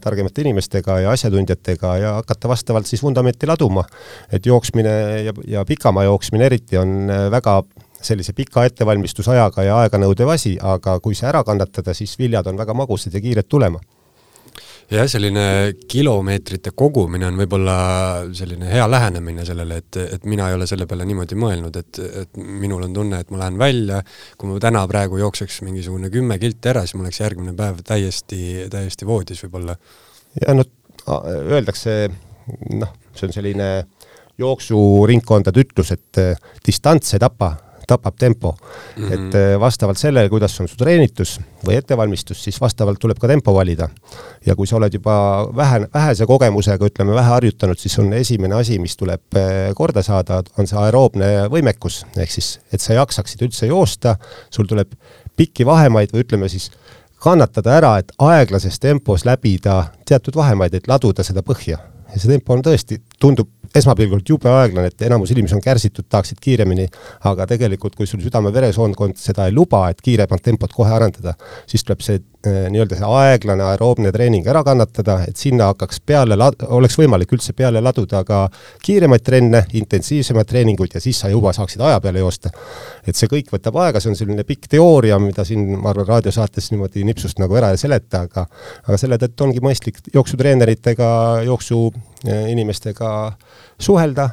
targemate 0.00 0.40
inimestega 0.44 0.98
ja 1.04 1.10
asjatundjatega 1.12 1.96
ja 2.00 2.12
hakata 2.20 2.48
vastavalt 2.48 2.86
siis 2.86 3.02
vundamenti 3.02 3.46
laduma. 3.46 3.84
et 4.32 4.46
jooksmine 4.46 5.22
ja, 5.22 5.32
ja 5.46 5.64
pikamaa 5.64 6.04
jooksmine 6.04 6.46
eriti 6.46 6.78
on 6.78 7.10
eh, 7.10 7.30
väga 7.30 7.62
sellise 8.02 8.32
pika 8.32 8.64
ettevalmistusajaga 8.64 9.62
ja 9.62 9.78
aeganõudev 9.84 10.32
asi, 10.32 10.56
aga 10.62 10.98
kui 11.00 11.14
see 11.14 11.28
ära 11.28 11.44
kannatada, 11.44 11.94
siis 11.94 12.18
viljad 12.18 12.46
on 12.46 12.56
väga 12.56 12.74
magusad 12.74 13.14
ja 13.14 13.20
kiired 13.20 13.48
tulema 13.48 13.80
jah, 14.90 15.06
selline 15.10 15.44
kilomeetrite 15.90 16.72
kogumine 16.76 17.28
on 17.28 17.38
võib-olla 17.38 17.76
selline 18.36 18.70
hea 18.72 18.86
lähenemine 18.90 19.44
sellele, 19.46 19.78
et, 19.82 19.98
et 20.16 20.26
mina 20.30 20.48
ei 20.50 20.56
ole 20.58 20.66
selle 20.70 20.86
peale 20.90 21.06
niimoodi 21.08 21.38
mõelnud, 21.38 21.78
et, 21.80 22.02
et 22.24 22.40
minul 22.40 22.88
on 22.88 22.96
tunne, 22.96 23.22
et 23.22 23.30
ma 23.32 23.44
lähen 23.44 23.60
välja, 23.60 24.02
kui 24.40 24.50
ma 24.50 24.58
täna 24.62 24.82
praegu 24.90 25.20
jookseks 25.20 25.60
mingisugune 25.66 26.10
kümme 26.12 26.40
kilti 26.42 26.72
ära, 26.72 26.84
siis 26.84 26.98
ma 26.98 27.06
oleks 27.06 27.22
järgmine 27.22 27.54
päev 27.58 27.82
täiesti, 27.86 28.66
täiesti 28.72 29.08
voodis 29.08 29.44
võib-olla. 29.46 29.78
ja 30.40 30.58
no 30.58 30.66
öeldakse, 31.08 31.96
noh, 32.74 32.94
see 33.14 33.28
on 33.28 33.34
selline 33.34 33.72
jooksuringkondade 34.40 35.66
ütlus, 35.66 35.94
et 35.94 36.22
distants 36.66 37.14
ei 37.14 37.22
tapa 37.22 37.54
tapab 37.90 38.16
tempo 38.18 38.54
mm. 38.54 39.04
-hmm. 39.04 39.12
et 39.14 39.34
eh, 39.34 39.60
vastavalt 39.60 39.98
sellele, 39.98 40.28
kuidas 40.32 40.54
on 40.60 40.68
su 40.68 40.78
treenitus 40.78 41.38
või 41.66 41.76
ettevalmistus, 41.80 42.44
siis 42.44 42.60
vastavalt 42.60 42.98
tuleb 43.02 43.18
ka 43.18 43.28
tempo 43.28 43.54
valida. 43.54 43.88
ja 44.46 44.56
kui 44.56 44.66
sa 44.66 44.76
oled 44.76 44.94
juba 44.94 45.14
vähe, 45.56 45.80
vähese 45.94 46.26
kogemusega, 46.26 46.86
ütleme 46.86 47.14
vähe 47.14 47.28
harjutanud, 47.28 47.78
siis 47.78 47.98
on 47.98 48.12
esimene 48.12 48.54
asi, 48.54 48.78
mis 48.78 48.96
tuleb 48.96 49.36
eh, 49.36 49.74
korda 49.74 50.02
saada, 50.02 50.42
on 50.58 50.66
see 50.66 50.78
aeroobne 50.78 51.48
võimekus, 51.52 52.04
ehk 52.16 52.30
siis, 52.30 52.60
et 52.72 52.80
sa 52.80 52.94
jaksaksid 52.94 53.42
üldse 53.48 53.66
joosta, 53.66 54.16
sul 54.50 54.68
tuleb 54.70 54.94
pikki 55.36 55.66
vahemaid 55.66 56.12
või 56.14 56.24
ütleme 56.24 56.48
siis 56.48 56.70
kannatada 57.20 57.76
ära, 57.76 57.94
et 57.98 58.12
aeglases 58.18 58.80
tempos 58.80 59.24
läbida 59.28 59.84
teatud 60.08 60.36
vahemaid, 60.36 60.74
et 60.74 60.88
laduda 60.88 61.24
seda 61.26 61.42
põhja 61.42 61.78
ja 62.10 62.20
see 62.20 62.30
tempo 62.32 62.54
on 62.56 62.62
tõesti, 62.64 63.00
tundub 63.20 63.50
esmapilgul 63.74 64.22
jube 64.26 64.50
aeglane, 64.50 64.90
et 64.90 65.02
enamus 65.06 65.30
inimesi 65.34 65.54
on 65.54 65.62
kärsitud, 65.64 66.06
tahaksid 66.10 66.40
kiiremini, 66.42 66.88
aga 67.30 67.46
tegelikult, 67.50 67.94
kui 67.98 68.08
sul 68.10 68.22
südame-veresoonkond 68.24 69.18
seda 69.20 69.46
ei 69.46 69.54
luba, 69.54 69.86
et 69.90 70.00
kiiremat 70.02 70.42
tempot 70.42 70.74
kohe 70.74 70.92
arendada, 70.96 71.36
siis 71.70 71.86
tuleb 71.86 72.02
see 72.04 72.22
nii-öelda 72.46 72.96
see 72.96 73.08
aeglane 73.20 73.64
aeroobne 73.68 74.12
treening 74.12 74.46
ära 74.48 74.62
kannatada, 74.64 75.18
et 75.28 75.36
sinna 75.36 75.66
hakkaks 75.70 76.00
peale 76.06 76.38
oleks 76.72 76.96
võimalik 76.96 77.34
üldse 77.36 77.52
peale 77.56 77.82
laduda 77.84 78.22
ka 78.24 78.38
kiiremaid 78.84 79.24
trenne, 79.26 79.64
intensiivsemaid 79.76 80.48
treeninguid 80.48 80.96
ja 80.96 81.02
siis 81.04 81.20
sa 81.20 81.28
juba 81.28 81.52
saaksid 81.56 81.84
aja 81.84 82.00
peale 82.00 82.24
joosta. 82.24 82.50
et 83.06 83.16
see 83.16 83.28
kõik 83.28 83.52
võtab 83.52 83.76
aega, 83.84 84.00
see 84.00 84.12
on 84.12 84.16
selline 84.16 84.44
pikk 84.48 84.70
teooria, 84.72 85.18
mida 85.20 85.44
siin, 85.44 85.66
ma 85.80 85.90
arvan, 85.92 86.06
raadiosaates 86.08 86.70
niimoodi 86.72 87.04
nipsust 87.04 87.38
nagu 87.42 87.56
ära 87.60 87.72
ei 87.74 87.80
seleta, 87.80 88.24
aga 88.28 88.46
aga 88.86 89.00
selle 89.00 89.18
tõttu 89.20 89.44
ongi 89.44 89.60
mõistlik 89.64 90.00
jooksutreeneritega, 90.14 91.10
jooksuinimestega 91.48 93.10
suhelda 93.80 94.30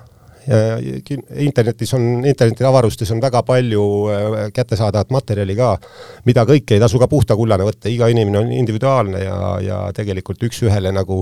internetis 0.47 1.91
on, 1.97 2.25
interneti 2.25 2.63
avarustes 2.63 3.09
on 3.11 3.21
väga 3.21 3.41
palju 3.47 3.83
äh, 4.11 4.35
kättesaadavat 4.55 5.11
materjali 5.11 5.55
ka, 5.57 5.73
mida 6.27 6.45
kõike 6.47 6.77
ei 6.77 6.83
tasu 6.83 6.99
ka 7.01 7.09
puhta 7.11 7.35
kullana 7.35 7.67
võtta, 7.67 7.91
iga 7.91 8.07
inimene 8.11 8.39
on 8.39 8.53
individuaalne 8.55 9.23
ja, 9.25 9.37
ja 9.63 9.79
tegelikult 9.95 10.43
üks-ühele 10.47 10.93
nagu 10.95 11.19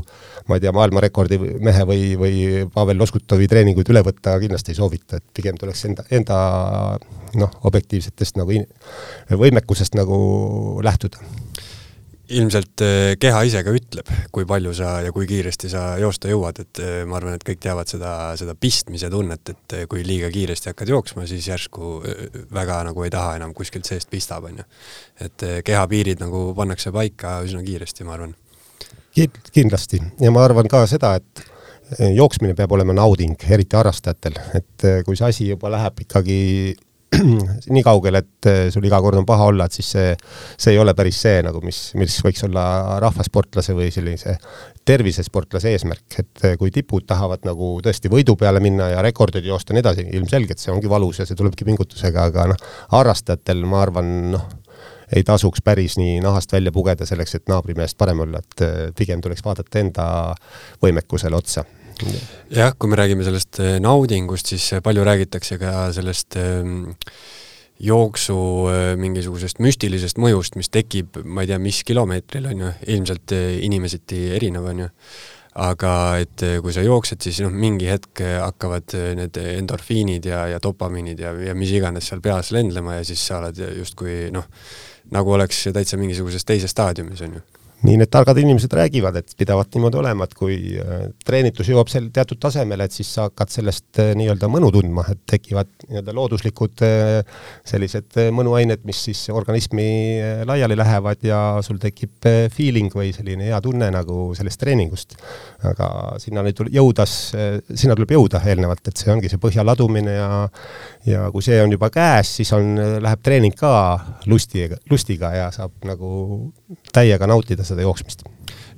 ma 0.50 0.60
ei 0.60 0.66
tea, 0.66 0.76
maailmarekordi 0.76 1.40
mehe 1.66 1.88
või, 1.90 2.04
või 2.20 2.44
Pavel 2.74 3.02
Loskutovi 3.02 3.50
treeninguid 3.50 3.90
üle 3.94 4.06
võtta 4.06 4.38
kindlasti 4.42 4.76
ei 4.76 4.80
soovita, 4.80 5.18
et 5.18 5.28
pigem 5.34 5.58
tuleks 5.58 5.86
enda, 5.90 6.06
enda 6.14 6.38
noh, 7.40 7.58
objektiivsetest 7.66 8.38
nagu 8.42 8.62
võimekusest 9.42 9.98
nagu 9.98 10.18
lähtuda 10.86 11.24
ilmselt 12.34 12.82
äh, 12.82 13.14
keha 13.22 13.42
ise 13.48 13.62
ka 13.66 13.74
ütleb, 13.76 14.10
kui 14.34 14.48
palju 14.50 14.74
sa 14.78 14.98
ja 15.06 15.12
kui 15.14 15.28
kiiresti 15.30 15.70
sa 15.72 15.84
joosta 16.02 16.30
jõuad, 16.32 16.62
et 16.64 16.82
äh, 16.82 16.94
ma 17.08 17.20
arvan, 17.20 17.38
et 17.38 17.46
kõik 17.46 17.62
teavad 17.64 17.90
seda, 17.90 18.12
seda 18.40 18.56
pistmise 18.60 19.10
tunnet, 19.14 19.54
et 19.54 19.76
äh, 19.78 19.86
kui 19.92 20.06
liiga 20.08 20.32
kiiresti 20.34 20.72
hakkad 20.72 20.92
jooksma, 20.94 21.28
siis 21.30 21.48
järsku 21.52 21.92
väga 22.54 22.82
nagu 22.90 23.06
ei 23.06 23.14
taha 23.14 23.36
enam 23.40 23.54
kuskilt 23.58 23.88
seest 23.88 24.10
pistab, 24.12 24.48
on 24.50 24.62
ju. 24.62 24.68
et 25.28 25.48
keha 25.66 25.86
piirid 25.92 26.24
nagu 26.24 26.48
pannakse 26.58 26.94
paika 26.96 27.38
üsna 27.46 27.64
kiiresti, 27.66 28.08
ma 28.08 28.18
arvan. 28.18 28.36
kindlasti 29.54 30.02
ja 30.22 30.32
ma 30.34 30.44
arvan 30.46 30.70
ka 30.72 30.86
seda, 30.90 31.16
et 31.22 31.46
jooksmine 32.16 32.56
peab 32.58 32.72
olema 32.74 32.96
nauding, 32.98 33.38
eriti 33.50 33.78
harrastajatel, 33.78 34.40
et 34.58 34.90
kui 35.06 35.18
see 35.18 35.30
asi 35.30 35.50
juba 35.52 35.70
läheb 35.74 36.02
ikkagi 36.08 36.40
nii 37.76 37.84
kaugel, 37.86 38.20
et 38.20 38.50
eh, 38.50 38.62
sul 38.74 38.86
iga 38.88 39.00
kord 39.04 39.20
on 39.20 39.28
paha 39.28 39.50
olla, 39.52 39.68
et 39.68 39.76
siis 39.78 39.90
see, 39.96 40.14
see 40.58 40.74
ei 40.74 40.80
ole 40.82 40.94
päris 40.98 41.20
see 41.26 41.42
nagu, 41.46 41.62
mis, 41.66 41.80
mis 42.00 42.18
võiks 42.26 42.44
olla 42.48 42.66
rahvasportlase 43.04 43.76
või 43.78 43.92
sellise 43.94 44.36
tervisesportlase 44.88 45.74
eesmärk, 45.76 46.20
et 46.22 46.46
eh, 46.46 46.58
kui 46.62 46.74
tipud 46.74 47.06
tahavad 47.08 47.46
nagu 47.48 47.76
tõesti 47.86 48.12
võidu 48.12 48.38
peale 48.40 48.62
minna 48.64 48.90
ja 48.94 49.06
rekordeid 49.06 49.48
joosta 49.48 49.74
ja 49.74 49.78
nii 49.80 49.86
edasi, 49.86 50.08
ilmselgelt 50.20 50.62
see 50.62 50.74
ongi 50.74 50.92
valus 50.92 51.22
ja 51.22 51.30
see 51.30 51.38
tulebki 51.40 51.68
pingutusega, 51.68 52.30
aga 52.32 52.50
noh, 52.54 52.68
harrastajatel 52.94 53.64
ma 53.70 53.82
arvan, 53.86 54.12
noh, 54.36 54.46
ei 55.16 55.24
tasuks 55.26 55.62
päris 55.66 56.00
nii 56.02 56.20
nahast 56.26 56.54
välja 56.56 56.74
pugeda 56.76 57.08
selleks, 57.08 57.38
et 57.38 57.50
naabrimehest 57.52 57.98
parem 57.98 58.26
olla, 58.26 58.44
et 58.44 58.66
eh, 58.66 58.78
pigem 58.98 59.24
tuleks 59.24 59.46
vaadata 59.46 59.82
enda 59.82 60.06
võimekusele 60.84 61.38
otsa 61.38 61.66
jah, 62.54 62.74
kui 62.78 62.90
me 62.90 62.98
räägime 63.00 63.26
sellest 63.26 63.60
eh, 63.64 63.78
naudingust, 63.84 64.52
siis 64.54 64.68
eh, 64.74 64.84
palju 64.84 65.06
räägitakse 65.06 65.58
ka 65.62 65.74
sellest 65.96 66.38
ehm, 66.40 66.90
jooksu 67.86 68.38
eh, 68.72 68.90
mingisugusest 69.00 69.62
müstilisest 69.64 70.20
mõjust, 70.22 70.60
mis 70.60 70.72
tekib, 70.74 71.22
ma 71.24 71.46
ei 71.46 71.52
tea, 71.52 71.62
mis 71.62 71.84
kilomeetril, 71.88 72.50
on 72.52 72.66
ju, 72.66 72.74
ilmselt 72.98 73.36
inimeseti 73.36 74.28
erinev, 74.36 74.70
on 74.74 74.86
ju. 74.86 74.92
Aga 75.56 75.90
et 76.20 76.42
kui 76.60 76.74
sa 76.76 76.82
jooksed, 76.84 77.22
siis 77.24 77.38
noh, 77.40 77.54
mingi 77.56 77.88
hetk 77.88 78.20
hakkavad 78.20 78.92
need 79.16 79.38
endorfiinid 79.40 80.28
ja, 80.28 80.42
ja 80.52 80.60
dopamiinid 80.60 81.22
ja, 81.24 81.32
ja 81.48 81.54
mis 81.56 81.72
iganes 81.72 82.10
seal 82.12 82.20
peas 82.20 82.52
lendlema 82.52 82.98
ja 82.98 83.06
siis 83.08 83.24
sa 83.24 83.40
oled 83.40 83.62
justkui 83.78 84.34
noh, 84.36 84.50
nagu 85.16 85.32
oleks 85.38 85.64
täitsa 85.72 85.96
mingisuguses 86.02 86.44
teises 86.44 86.76
staadiumis, 86.76 87.24
on 87.24 87.38
ju 87.40 87.46
nii 87.86 88.00
need 88.00 88.12
targad 88.12 88.38
inimesed 88.40 88.74
räägivad, 88.74 89.18
et 89.20 89.34
pidavat 89.38 89.76
niimoodi 89.76 90.00
olema, 90.00 90.26
et 90.26 90.34
kui 90.38 90.56
äh, 90.82 91.06
treenitus 91.26 91.70
jõuab 91.70 91.90
sel 91.92 92.08
teatud 92.14 92.40
tasemele, 92.42 92.88
et 92.88 92.96
siis 92.96 93.10
sa 93.18 93.28
hakkad 93.28 93.52
sellest 93.54 94.02
äh, 94.02 94.12
nii-öelda 94.18 94.50
mõnu 94.52 94.72
tundma, 94.74 95.06
et 95.12 95.22
tekivad 95.30 95.70
nii-öelda 95.88 96.16
looduslikud 96.16 96.86
äh, 96.86 97.42
sellised 97.68 98.18
mõnuained, 98.36 98.86
mis 98.88 99.04
siis 99.10 99.26
organismi 99.34 99.88
laiali 100.48 100.78
lähevad 100.80 101.26
ja 101.26 101.42
sul 101.66 101.80
tekib 101.82 102.26
feeling 102.54 102.94
või 102.96 103.12
selline 103.16 103.50
hea 103.50 103.62
tunne 103.64 103.92
nagu 103.94 104.30
sellest 104.38 104.62
treeningust. 104.62 105.18
aga 105.66 105.88
sinnani 106.22 106.54
jõudas, 106.74 107.14
sinna 107.74 107.96
tuleb 107.98 108.12
jõuda 108.16 108.42
eelnevalt, 108.46 108.88
et 108.88 109.02
see 109.02 109.12
ongi 109.12 109.30
see 109.32 109.42
põhja 109.42 109.66
ladumine 109.66 110.14
ja 110.14 110.30
ja 111.06 111.30
kui 111.34 111.44
see 111.46 111.58
on 111.62 111.74
juba 111.74 111.90
käes, 111.94 112.32
siis 112.40 112.52
on, 112.56 112.76
läheb 113.02 113.22
treening 113.26 113.56
ka 113.58 113.72
lustiga, 114.30 114.78
lustiga 114.90 115.32
ja 115.36 115.50
saab 115.54 115.86
nagu 115.86 116.10
täiega 116.94 117.28
nautida 117.30 117.66
seda 117.66 117.75
jooksmist 117.84 118.24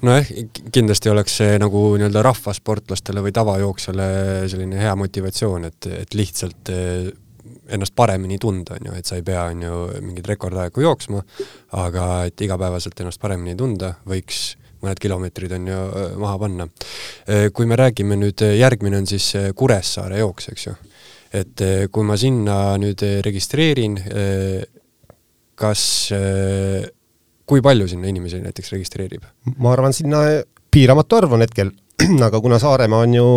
nojah, 0.02 0.28
kindlasti 0.74 1.10
oleks 1.10 1.40
see 1.42 1.56
nagu 1.62 1.84
nii-öelda 1.98 2.22
rahvasportlastele 2.26 3.24
või 3.26 3.34
tavajooksjale 3.36 4.10
selline 4.50 4.78
hea 4.82 4.94
motivatsioon, 4.98 5.66
et, 5.72 5.88
et 6.04 6.18
lihtsalt 6.18 6.72
eh, 6.74 7.10
ennast 7.74 7.96
paremini 7.98 8.38
tunda, 8.40 8.78
on 8.78 8.92
ju, 8.92 8.96
et 9.00 9.10
sa 9.10 9.18
ei 9.18 9.26
pea, 9.26 9.48
on 9.52 9.66
ju, 9.66 9.82
mingeid 10.06 10.30
rekordaegu 10.30 10.86
jooksma, 10.86 11.24
aga 11.82 12.08
et 12.30 12.46
igapäevaselt 12.46 13.02
ennast 13.04 13.22
paremini 13.22 13.58
tunda, 13.58 13.96
võiks 14.08 14.56
mõned 14.86 15.02
kilomeetrid 15.02 15.58
on 15.58 15.72
ju 15.74 15.80
eh, 15.88 16.12
maha 16.22 16.38
panna. 16.46 16.70
Eh, 17.26 17.48
kui 17.50 17.66
me 17.66 17.80
räägime 17.80 18.20
nüüd, 18.22 18.46
järgmine 18.60 19.02
on 19.02 19.10
siis 19.10 19.34
Kuressaare 19.58 20.22
jooks, 20.22 20.54
eks 20.54 20.70
ju 20.70 20.78
et 21.34 21.62
eh, 21.62 21.86
kui 21.92 22.06
ma 22.08 22.18
sinna 22.20 22.78
nüüd 22.80 23.02
eh, 23.06 23.20
registreerin, 23.26 23.98
eh, 23.98 24.62
kas, 25.58 25.82
kui 27.48 27.64
palju 27.64 27.88
sinna 27.90 28.12
inimesi 28.12 28.44
näiteks 28.44 28.74
registreerib? 28.76 29.28
ma 29.58 29.74
arvan, 29.74 29.96
sinna 29.96 30.24
piiramatu 30.74 31.22
arv 31.22 31.38
on 31.38 31.46
hetkel 31.46 31.74
aga 32.28 32.40
kuna 32.44 32.60
Saaremaa 32.62 33.00
on 33.08 33.14
ju 33.16 33.30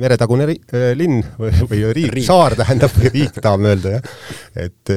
meretagune 0.00 0.46
ri, 0.48 0.54
linn 0.96 1.18
või, 1.36 1.50
või 1.68 1.80
riik, 1.98 2.14
riik., 2.14 2.24
saar 2.24 2.56
tähendab, 2.56 2.94
riik 3.04 3.36
tahame 3.44 3.74
öelda, 3.74 3.98
jah. 3.98 4.06
et 4.64 4.92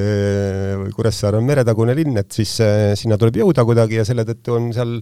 Kuressaare 0.95 1.41
on 1.41 1.49
meretagune 1.49 1.95
linn, 1.97 2.15
et 2.21 2.31
siis 2.31 2.53
sinna 3.01 3.17
tuleb 3.19 3.41
jõuda 3.41 3.67
kuidagi 3.67 3.99
ja 3.99 4.07
selle 4.07 4.23
tõttu 4.29 4.55
on 4.55 4.71
seal 4.75 4.95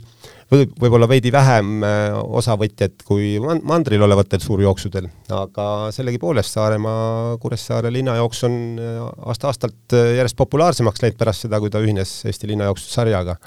võib, 0.51 0.73
võib-olla 0.79 1.07
veidi 1.09 1.31
vähem 1.33 1.83
äh, 1.85 2.15
osavõtjaid 2.39 3.03
kui 3.07 3.35
mandril 3.41 4.03
olevatel 4.07 4.41
suurjooksudel, 4.43 5.09
aga 5.35 5.67
sellegipoolest 5.95 6.57
Saaremaa 6.57 7.37
Kuressaare 7.43 7.91
linnajooks 7.93 8.43
on 8.47 8.59
äh, 8.81 8.99
aasta-aastalt 9.31 9.97
äh, 9.97 10.13
järjest 10.19 10.39
populaarsemaks 10.39 11.03
läinud 11.03 11.19
pärast 11.19 11.47
seda, 11.47 11.61
kui 11.63 11.73
ta 11.73 11.83
ühines 11.83 12.19
Eesti 12.27 12.53
linnajooksude 12.53 12.93
sarjaga. 12.93 13.37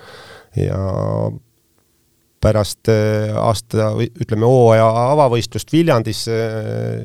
ja 0.59 0.80
pärast 2.40 2.88
aasta, 3.37 3.90
ütleme 4.00 4.49
hooaja 4.49 4.87
avavõistlust 5.12 5.69
Viljandis 5.75 6.23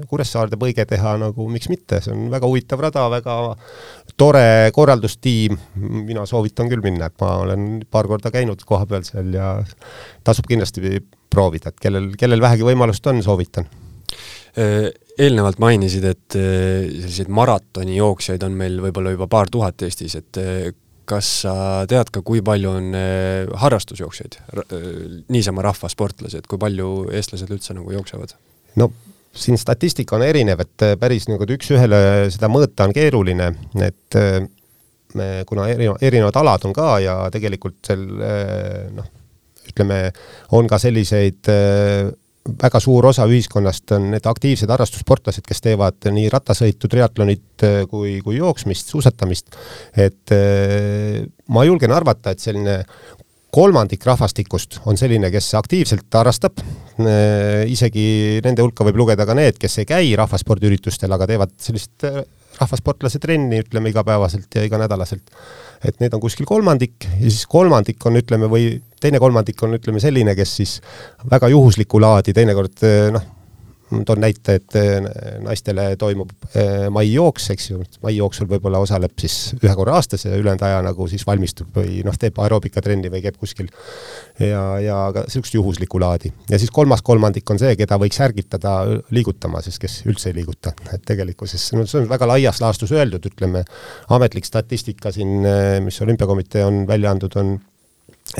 Kuressaarde 0.07 0.55
põige 0.55 0.85
teha, 0.87 1.17
nagu 1.19 1.47
miks 1.51 1.67
mitte, 1.67 1.99
see 2.01 2.13
on 2.15 2.29
väga 2.31 2.47
huvitav 2.47 2.79
rada, 2.85 3.03
väga 3.11 3.35
tore 4.17 4.71
korraldustiim, 4.75 5.57
mina 6.07 6.25
soovitan 6.29 6.69
küll 6.71 6.83
minna, 6.85 7.09
et 7.09 7.17
ma 7.21 7.31
olen 7.43 7.65
paar 7.91 8.07
korda 8.09 8.31
käinud 8.33 8.61
kohapeal 8.67 9.03
seal 9.07 9.33
ja 9.35 9.49
tasub 10.25 10.47
kindlasti 10.49 10.99
proovida, 11.31 11.71
et 11.73 11.81
kellel, 11.83 12.13
kellel 12.19 12.43
vähegi 12.43 12.67
võimalust 12.67 13.07
on, 13.11 13.21
soovitan 13.25 13.67
äh, 14.59 14.87
eelnevalt 15.19 15.59
mainisid, 15.63 16.07
et 16.07 16.35
selliseid 16.35 17.31
maratonijooksjaid 17.31 18.43
on 18.47 18.57
meil 18.59 18.81
võib-olla 18.83 19.13
juba 19.15 19.29
paar 19.31 19.51
tuhat 19.51 19.85
Eestis, 19.87 20.17
et 20.19 20.39
kas 21.07 21.29
sa 21.45 21.55
tead 21.87 22.09
ka, 22.11 22.23
kui 22.25 22.41
palju 22.43 22.71
on 22.81 22.95
harrastusjooksjaid, 23.61 24.39
niisama 25.31 25.63
rahvasportlasi, 25.63 26.41
et 26.41 26.47
kui 26.49 26.59
palju 26.59 27.11
eestlased 27.15 27.51
üldse 27.53 27.77
nagu 27.77 27.93
jooksevad? 27.95 28.35
no 28.81 28.89
siin 29.35 29.59
statistika 29.59 30.17
on 30.17 30.25
erinev, 30.25 30.63
et 30.65 30.85
eh, 30.87 30.95
päris 30.99 31.27
nagu 31.31 31.47
üks-ühele 31.57 31.99
seda 32.33 32.49
mõõta 32.51 32.87
on 32.87 32.95
keeruline, 32.95 33.51
et 33.83 34.19
me, 35.15 35.29
kuna 35.47 35.69
eri, 35.71 35.89
erinevad 36.01 36.41
alad 36.41 36.67
on 36.67 36.75
ka 36.75 36.89
ja 37.03 37.15
tegelikult 37.33 37.79
seal 37.87 38.05
noh, 38.95 39.09
ütleme, 39.71 39.99
on 40.55 40.69
ka 40.71 40.79
selliseid 40.79 41.51
väga 42.45 42.79
suur 42.81 43.07
osa 43.09 43.25
ühiskonnast 43.29 43.95
on 43.97 44.09
need 44.13 44.27
aktiivsed 44.29 44.69
harrastussportlased, 44.69 45.45
kes 45.47 45.63
teevad 45.65 46.09
nii 46.13 46.29
rattasõitu, 46.33 46.89
triatlonit 46.91 47.65
äh, 47.65 47.77
kui, 47.89 48.19
kui 48.25 48.37
jooksmist, 48.37 48.91
suusatamist. 48.93 49.57
et 49.97 50.33
äh, 50.35 51.23
ma 51.49 51.65
julgen 51.65 51.95
arvata, 51.95 52.35
et 52.35 52.43
selline 52.43 52.83
kolmandik 53.55 54.03
rahvastikust 54.05 54.81
on 54.89 54.99
selline, 54.99 55.29
kes 55.31 55.53
aktiivselt 55.59 56.19
harrastab, 56.19 56.59
äh, 56.99 57.63
isegi 57.71 58.07
nende 58.43 58.65
hulka 58.65 58.87
võib 58.87 59.03
lugeda 59.03 59.27
ka 59.27 59.37
need, 59.37 59.59
kes 59.61 59.79
ei 59.83 59.89
käi 59.89 60.15
rahvaspordiüritustel, 60.19 61.11
aga 61.15 61.29
teevad 61.29 61.55
sellist 61.61 62.07
rahvasportlase 62.59 63.19
trenni, 63.19 63.59
ütleme 63.63 63.91
igapäevaselt 63.91 64.55
ja 64.55 64.63
iganädalaselt. 64.65 65.31
Et 65.85 65.99
need 65.99 66.13
on 66.15 66.21
kuskil 66.23 66.47
kolmandik 66.47 67.07
ja 67.07 67.27
siis 67.27 67.45
kolmandik 67.51 68.03
on, 68.07 68.19
ütleme, 68.19 68.49
või 68.51 68.69
teine 69.01 69.19
kolmandik 69.21 69.59
on, 69.65 69.75
ütleme, 69.77 70.01
selline, 70.03 70.35
kes 70.37 70.55
siis 70.61 70.75
väga 71.31 71.51
juhuslikku 71.51 71.99
laadi 72.01 72.33
teinekord 72.35 72.85
eh, 72.87 73.19
noh, 73.95 74.05
toon 74.07 74.21
näite, 74.23 74.57
et 74.59 74.77
naistele 75.43 75.87
toimub 75.99 76.31
maijooks, 76.93 77.49
eks 77.55 77.69
ju, 77.71 77.81
maijooksul 78.03 78.49
võib-olla 78.49 78.81
osaleb 78.83 79.15
siis 79.21 79.55
ühe 79.61 79.75
korra 79.77 79.97
aastas 79.99 80.25
ja 80.27 80.35
ülejäänud 80.35 80.65
aja 80.67 80.81
nagu 80.85 81.07
siis 81.11 81.25
valmistub 81.27 81.75
või 81.75 82.01
noh, 82.05 82.17
teeb 82.19 82.37
aeroobikatrenni 82.43 83.11
või 83.13 83.23
käib 83.25 83.39
kuskil. 83.41 83.69
Ja, 84.39 84.63
ja 84.83 84.97
ka 85.15 85.25
niisugust 85.27 85.55
juhuslikku 85.55 85.99
laadi. 86.01 86.31
ja 86.49 86.59
siis 86.59 86.71
kolmas 86.75 87.01
kolmandik 87.05 87.49
on 87.51 87.59
see, 87.61 87.75
keda 87.79 87.97
võiks 88.01 88.19
ärgitada 88.21 88.75
liigutama, 89.15 89.61
sest 89.63 89.79
kes 89.81 90.01
üldse 90.09 90.31
ei 90.31 90.39
liiguta, 90.39 90.73
et 90.93 91.05
tegelikkuses 91.07 91.69
no 91.75 91.85
see 91.87 92.01
on 92.03 92.09
väga 92.09 92.27
laias 92.27 92.59
laastus 92.63 92.91
öeldud, 92.95 93.29
ütleme, 93.31 93.63
ametlik 94.15 94.47
statistika 94.47 95.13
siin, 95.15 95.47
mis 95.85 96.01
Olümpiakomitee 96.03 96.65
on 96.65 96.83
välja 96.89 97.15
andnud, 97.15 97.39
on 97.39 97.55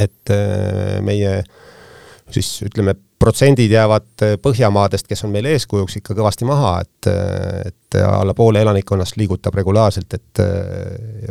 et 0.01 0.33
äh, 0.33 0.99
meie 1.05 1.43
siis 2.31 2.49
ütleme, 2.65 2.95
protsendid 3.19 3.71
jäävad 3.71 4.23
äh, 4.25 4.33
Põhjamaadest, 4.41 5.07
kes 5.09 5.23
on 5.25 5.31
meile 5.33 5.53
eeskujuks, 5.55 5.99
ikka 5.99 6.15
kõvasti 6.17 6.47
maha, 6.47 6.73
et, 6.83 7.09
äh, 7.11 7.69
et 7.71 7.99
alla 8.01 8.33
poole 8.35 8.61
elanikkonnast 8.65 9.15
liigutab 9.19 9.55
regulaarselt, 9.55 10.17
et 10.17 10.41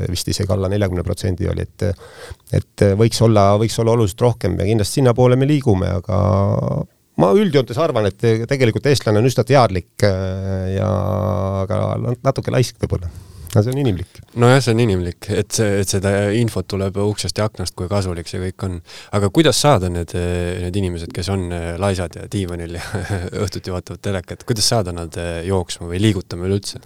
vist 0.08 0.30
isegi 0.32 0.52
alla 0.54 0.70
neljakümne 0.72 1.04
protsendi 1.04 1.48
oli, 1.50 1.66
et 1.66 1.84
et 2.56 2.84
võiks 2.96 3.20
olla, 3.26 3.50
võiks 3.60 3.76
olla 3.82 3.92
oluliselt 3.98 4.24
rohkem 4.24 4.56
ja 4.58 4.68
kindlasti 4.70 5.00
sinnapoole 5.00 5.36
me 5.36 5.48
liigume, 5.50 5.90
aga 5.98 6.22
ma 7.20 7.30
üldjoontes 7.36 7.78
arvan, 7.84 8.08
et 8.08 8.48
tegelikult 8.48 8.88
eestlane 8.88 9.20
on 9.20 9.28
üsna 9.28 9.44
teadlik 9.44 10.06
ja 10.06 10.88
aga 11.66 11.82
natuke 12.24 12.54
laisk 12.54 12.80
võib-olla 12.80 13.12
no 13.54 13.62
see 13.62 13.73
on 13.73 13.80
inimlik. 13.80 14.20
nojah, 14.40 14.61
see 14.64 14.75
on 14.75 14.82
inimlik, 14.84 15.28
et 15.34 15.54
see, 15.54 15.80
et 15.82 15.90
seda 15.90 16.12
infot 16.37 16.66
tuleb 16.70 16.96
uksest 17.04 17.38
ja 17.38 17.49
aknast, 17.49 17.75
kui 17.78 17.88
kasulik 17.90 18.30
see 18.30 18.42
kõik 18.42 18.66
on. 18.66 18.78
aga 19.16 19.30
kuidas 19.34 19.61
saada 19.62 19.90
need, 19.92 20.14
need 20.64 20.78
inimesed, 20.82 21.12
kes 21.14 21.30
on 21.34 21.46
laisad 21.80 22.18
ja 22.18 22.28
diivanil 22.30 22.78
ja 22.78 22.84
õhtuti 23.44 23.75
vaatavad 23.75 24.02
telekat, 24.04 24.46
kuidas 24.49 24.70
saada 24.75 24.94
nad 24.96 25.18
jooksma 25.46 25.90
või 25.90 26.02
liigutama 26.02 26.49
üleüldse? 26.49 26.82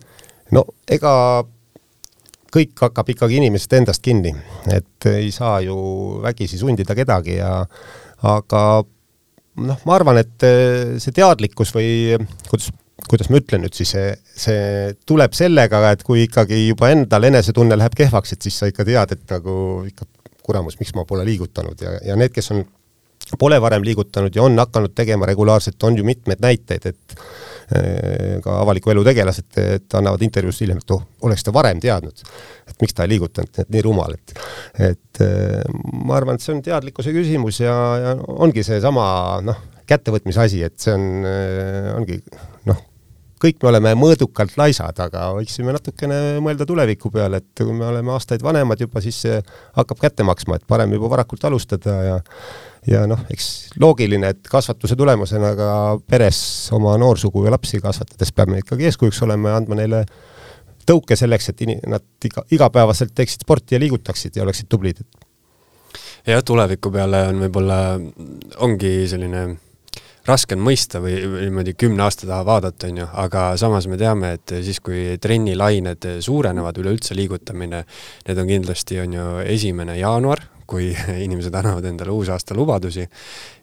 no 0.54 0.64
ega 0.88 1.12
kõik 2.52 2.80
hakkab 2.80 3.10
ikkagi 3.12 3.40
inimesest 3.42 3.74
endast 3.76 4.04
kinni, 4.04 4.32
et 4.72 5.08
ei 5.10 5.32
saa 5.34 5.58
ju 5.64 5.78
vägisi 6.24 6.60
sundida 6.60 6.96
kedagi 6.96 7.36
ja 7.36 7.52
aga 8.28 8.62
noh, 9.58 9.80
ma 9.84 9.96
arvan, 9.96 10.20
et 10.22 10.48
see 11.02 11.14
teadlikkus 11.14 11.74
või 11.76 11.90
kuidas 12.48 12.70
kuidas 13.06 13.30
ma 13.30 13.38
ütlen 13.40 13.62
nüüd 13.64 13.76
siis, 13.76 13.92
see, 13.94 14.14
see 14.34 14.94
tuleb 15.08 15.36
sellega, 15.36 15.82
et 15.92 16.02
kui 16.06 16.24
ikkagi 16.26 16.64
juba 16.66 16.90
endal 16.94 17.28
enesetunne 17.30 17.78
läheb 17.78 17.94
kehvaks, 17.98 18.34
et 18.34 18.48
siis 18.48 18.58
sa 18.58 18.70
ikka 18.70 18.86
tead, 18.88 19.14
et 19.14 19.36
nagu 19.36 19.54
ikka 19.88 20.08
kuramus, 20.48 20.78
miks 20.80 20.94
ma 20.96 21.04
pole 21.08 21.26
liigutanud 21.28 21.84
ja, 21.84 21.94
ja 22.08 22.16
need, 22.18 22.32
kes 22.34 22.52
on, 22.54 22.64
pole 23.38 23.58
varem 23.60 23.84
liigutanud 23.84 24.34
ja 24.34 24.42
on 24.42 24.56
hakanud 24.58 24.94
tegema 24.96 25.28
regulaarselt, 25.28 25.82
on 25.84 25.98
ju 25.98 26.04
mitmeid 26.06 26.40
näiteid, 26.40 26.86
et 26.88 27.16
eh, 27.76 28.38
ka 28.44 28.60
avaliku 28.62 28.92
elu 28.94 29.04
tegelased, 29.10 29.50
et 29.60 29.98
annavad 29.98 30.24
intervjuus 30.24 30.62
hiljem, 30.64 30.80
et 30.80 30.94
oh, 30.96 31.04
oleks 31.28 31.44
ta 31.44 31.54
varem 31.54 31.80
teadnud, 31.84 32.24
et 32.68 32.80
miks 32.82 32.96
ta 32.96 33.04
ei 33.04 33.14
liigutanud, 33.14 33.60
et 33.60 33.74
nii 33.74 33.84
rumal, 33.84 34.16
et 34.16 34.38
et 34.90 35.22
eh, 35.24 35.80
ma 36.04 36.16
arvan, 36.16 36.38
et 36.38 36.44
see 36.44 36.54
on 36.56 36.64
teadlikkuse 36.64 37.12
küsimus 37.16 37.60
ja, 37.64 37.74
ja 38.04 38.16
ongi 38.38 38.64
seesama 38.66 39.08
noh, 39.44 39.60
kättevõtmise 39.88 40.44
asi, 40.44 40.62
et 40.66 40.78
see 40.82 40.94
on, 40.94 41.08
eh, 41.26 41.90
ongi 41.96 42.20
noh, 42.68 42.84
kõik 43.42 43.62
me 43.62 43.70
oleme 43.70 43.92
mõõdukalt 43.98 44.56
laisad, 44.58 44.98
aga 45.02 45.28
võiksime 45.36 45.72
natukene 45.74 46.38
mõelda 46.44 46.66
tuleviku 46.66 47.10
peale, 47.14 47.40
et 47.42 47.62
kui 47.62 47.74
me 47.74 47.86
oleme 47.86 48.12
aastaid 48.14 48.42
vanemad 48.44 48.80
juba, 48.82 49.02
siis 49.04 49.20
see 49.24 49.36
hakkab 49.78 50.00
kätte 50.02 50.26
maksma, 50.26 50.58
et 50.58 50.66
parem 50.68 50.92
juba 50.96 51.10
varakult 51.14 51.46
alustada 51.48 52.00
ja 52.06 52.18
ja 52.88 53.02
noh, 53.10 53.20
eks 53.32 53.74
loogiline, 53.80 54.30
et 54.32 54.48
kasvatuse 54.48 54.96
tulemusena 54.96 55.52
ka 55.58 55.70
peres 56.08 56.40
oma 56.76 56.94
noorsugu 57.00 57.44
ja 57.44 57.52
lapsi 57.52 57.82
kasvatades 57.84 58.32
peame 58.32 58.62
ikkagi 58.62 58.88
eeskujuks 58.88 59.22
olema 59.26 59.52
ja 59.52 59.60
andma 59.60 59.78
neile 59.80 60.02
tõuke 60.88 61.18
selleks, 61.18 61.50
et 61.52 61.64
in-, 61.66 61.80
nad 61.90 62.04
iga, 62.24 62.44
igapäevaselt 62.54 63.12
teeksid 63.16 63.44
sporti 63.44 63.76
ja 63.76 63.82
liigutaksid 63.82 64.38
ja 64.38 64.46
oleksid 64.46 64.70
tublid. 64.72 65.02
jah, 66.26 66.42
tuleviku 66.44 66.92
peale 66.94 67.26
on 67.32 67.42
võib-olla, 67.44 67.80
ongi 68.64 68.92
selline 69.10 69.44
raske 70.28 70.56
on 70.56 70.62
mõista 70.64 71.00
või, 71.04 71.16
niimoodi 71.46 71.74
kümne 71.78 72.04
aasta 72.06 72.28
taha 72.28 72.44
vaadata, 72.48 72.90
on 72.90 73.02
ju, 73.02 73.08
aga 73.24 73.46
samas 73.60 73.88
me 73.90 73.98
teame, 74.00 74.34
et 74.38 74.54
siis, 74.66 74.82
kui 74.84 75.16
trennilained 75.22 76.06
suurenevad, 76.24 76.78
üleüldse 76.82 77.16
liigutamine, 77.18 77.84
need 78.28 78.44
on 78.44 78.52
kindlasti, 78.52 79.00
on 79.04 79.18
ju, 79.18 79.26
esimene 79.56 79.98
jaanuar, 80.00 80.44
kui 80.68 80.90
inimesed 81.26 81.54
annavad 81.54 81.88
endale 81.88 82.12
uusaasta 82.12 82.56
lubadusi 82.56 83.06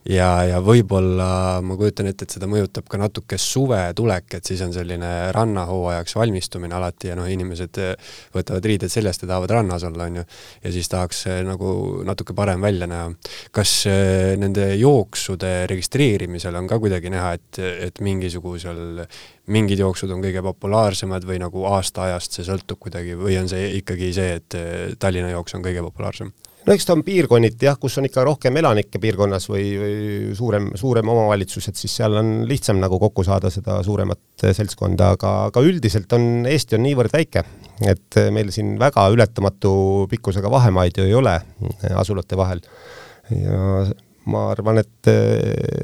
ja, 0.10 0.30
ja 0.46 0.60
võib-olla 0.64 1.62
ma 1.66 1.78
kujutan 1.78 2.10
ette, 2.10 2.28
et 2.28 2.36
seda 2.36 2.48
mõjutab 2.50 2.88
ka 2.90 3.00
natuke 3.02 3.38
suve 3.42 3.80
tulek, 3.98 4.38
et 4.38 4.48
siis 4.48 4.62
on 4.66 4.74
selline 4.76 5.12
rannahooajaks 5.36 6.16
valmistumine 6.18 6.76
alati 6.78 7.12
ja 7.12 7.18
noh, 7.18 7.30
inimesed 7.30 7.82
eh, 7.82 7.94
võtavad 8.36 8.70
riided 8.70 8.94
seljast 8.94 9.26
ja 9.26 9.32
tahavad 9.32 9.56
rannas 9.58 9.86
olla, 9.88 10.10
on 10.10 10.22
ju, 10.22 10.26
ja 10.66 10.74
siis 10.76 10.90
tahaks 10.92 11.26
eh, 11.32 11.42
nagu 11.48 11.72
natuke 12.08 12.38
parem 12.38 12.62
välja 12.66 12.90
näha. 12.90 13.10
kas 13.56 13.76
eh, 13.90 14.34
nende 14.42 14.72
jooksude 14.76 15.54
registreerimisel 15.72 16.58
on 16.58 16.70
ka 16.70 16.80
kuidagi 16.82 17.14
näha, 17.14 17.36
et, 17.40 17.62
et 17.90 18.02
mingisugusel 18.06 19.04
mingid 19.54 19.82
jooksud 19.82 20.10
on 20.10 20.24
kõige 20.26 20.42
populaarsemad 20.46 21.26
või 21.26 21.38
nagu 21.42 21.68
aasta-ajast 21.70 22.38
see 22.40 22.48
sõltub 22.48 22.82
kuidagi 22.82 23.14
või 23.18 23.38
on 23.42 23.50
see 23.50 23.76
ikkagi 23.80 24.10
see, 24.14 24.40
et 24.42 24.58
Tallinna 25.00 25.30
jooks 25.34 25.54
on 25.58 25.66
kõige 25.66 25.86
populaarsem? 25.86 26.34
No 26.66 26.74
eks 26.74 26.88
ta 26.88 26.96
on 26.96 27.04
piirkonniti 27.06 27.68
jah, 27.68 27.78
kus 27.82 27.98
on 28.00 28.08
ikka 28.08 28.24
rohkem 28.26 28.58
elanikke 28.62 29.00
piirkonnas 29.02 29.48
või, 29.52 29.66
või 29.82 29.98
suurem, 30.38 30.72
suurem 30.80 31.12
omavalitsus, 31.14 31.70
et 31.70 31.80
siis 31.80 31.94
seal 32.00 32.18
on 32.20 32.32
lihtsam 32.50 32.80
nagu 32.82 33.00
kokku 33.02 33.26
saada 33.28 33.52
seda 33.54 33.78
suuremat 33.86 34.46
seltskonda, 34.46 35.12
aga, 35.18 35.34
aga 35.52 35.66
üldiselt 35.66 36.12
on, 36.18 36.46
Eesti 36.50 36.80
on 36.80 36.86
niivõrd 36.86 37.14
väike, 37.14 37.46
et 37.86 38.20
meil 38.34 38.52
siin 38.56 38.76
väga 38.82 39.08
ületamatu 39.14 39.76
pikkusega 40.12 40.52
vahemaid 40.52 41.00
ju 41.02 41.08
ei 41.08 41.16
ole 41.18 41.38
asulate 41.94 42.40
vahel. 42.40 42.64
ja 43.34 43.86
ma 44.32 44.50
arvan, 44.54 44.82
et 44.82 45.10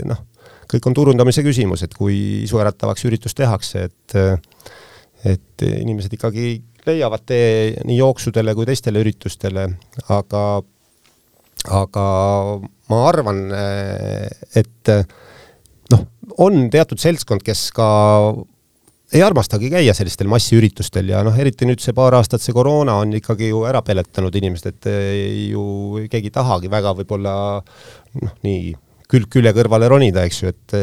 noh, 0.09 0.25
kõik 0.71 0.87
on 0.89 0.97
turundamise 0.97 1.43
küsimus, 1.45 1.83
et 1.85 1.93
kui 1.97 2.43
isuäratavaks 2.45 3.05
üritus 3.09 3.37
tehakse, 3.37 3.89
et 3.89 4.17
et 5.21 5.61
inimesed 5.61 6.15
ikkagi 6.17 6.63
leiavad 6.87 7.25
tee 7.29 7.81
nii 7.87 7.97
jooksudele 7.99 8.55
kui 8.57 8.67
teistele 8.69 9.01
üritustele, 9.03 9.67
aga, 10.13 10.43
aga 11.81 12.05
ma 12.91 13.01
arvan, 13.09 13.43
et 14.57 14.93
noh, 15.93 16.07
on 16.41 16.65
teatud 16.73 17.01
seltskond, 17.01 17.43
kes 17.45 17.67
ka 17.75 17.87
ei 19.11 19.23
armastagi 19.25 19.67
käia 19.73 19.93
sellistel 19.95 20.29
massiüritustel 20.31 21.09
ja 21.11 21.21
noh, 21.27 21.35
eriti 21.35 21.67
nüüd 21.67 21.81
see 21.83 21.95
paar 21.95 22.15
aastat, 22.15 22.43
see 22.43 22.55
koroona 22.55 22.95
on 23.03 23.11
ikkagi 23.17 23.49
ju 23.51 23.65
ära 23.67 23.81
peletanud 23.83 24.35
inimesed, 24.39 24.71
et 24.71 24.87
ju 25.51 25.65
keegi 26.11 26.31
ei 26.31 26.37
tahagi 26.37 26.71
väga 26.71 26.95
võib-olla 27.01 27.33
noh, 28.21 28.37
nii 28.47 28.71
külg 29.11 29.27
külje 29.33 29.51
kõrvale 29.55 29.89
ronida, 29.91 30.23
eks 30.23 30.39
ju, 30.43 30.53
et 30.53 30.77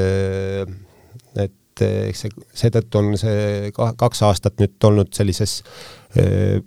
et 1.39 1.55
et 1.79 2.09
eks 2.11 2.25
see, 2.27 2.49
seetõttu 2.65 3.01
on 3.01 3.15
see 3.21 3.71
kaks 3.75 4.25
aastat 4.27 4.59
nüüd 4.63 4.89
olnud 4.89 5.13
sellises 5.17 5.61
eh, 6.19 6.59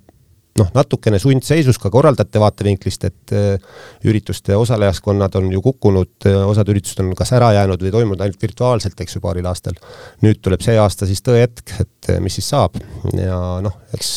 noh, 0.60 0.70
natukene 0.76 1.20
sundseisus 1.22 1.80
ka 1.82 1.92
korraldajate 1.94 2.42
vaatevinklist, 2.44 3.08
et 3.08 3.36
eh, 3.36 3.72
ürituste 4.08 4.58
osalejaskonnad 4.60 5.38
on 5.40 5.52
ju 5.54 5.64
kukkunud, 5.66 6.14
eh, 6.30 6.40
osad 6.48 6.72
üritused 6.74 7.04
on 7.04 7.14
kas 7.18 7.34
ära 7.38 7.52
jäänud 7.58 7.84
või 7.84 7.94
toimunud 7.96 8.26
ainult 8.26 8.42
virtuaalselt, 8.42 9.00
eks 9.04 9.18
ju, 9.18 9.24
paaril 9.24 9.50
aastal. 9.52 9.78
nüüd 10.26 10.42
tuleb 10.44 10.64
see 10.64 10.78
aasta 10.80 11.10
siis 11.10 11.24
tõehetk, 11.26 11.76
et 11.84 12.14
mis 12.24 12.40
siis 12.40 12.52
saab 12.54 12.80
ja 13.18 13.38
noh, 13.64 13.78
eks 13.96 14.16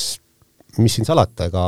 mis 0.82 0.96
siin 0.96 1.06
salata, 1.06 1.48
ega 1.50 1.64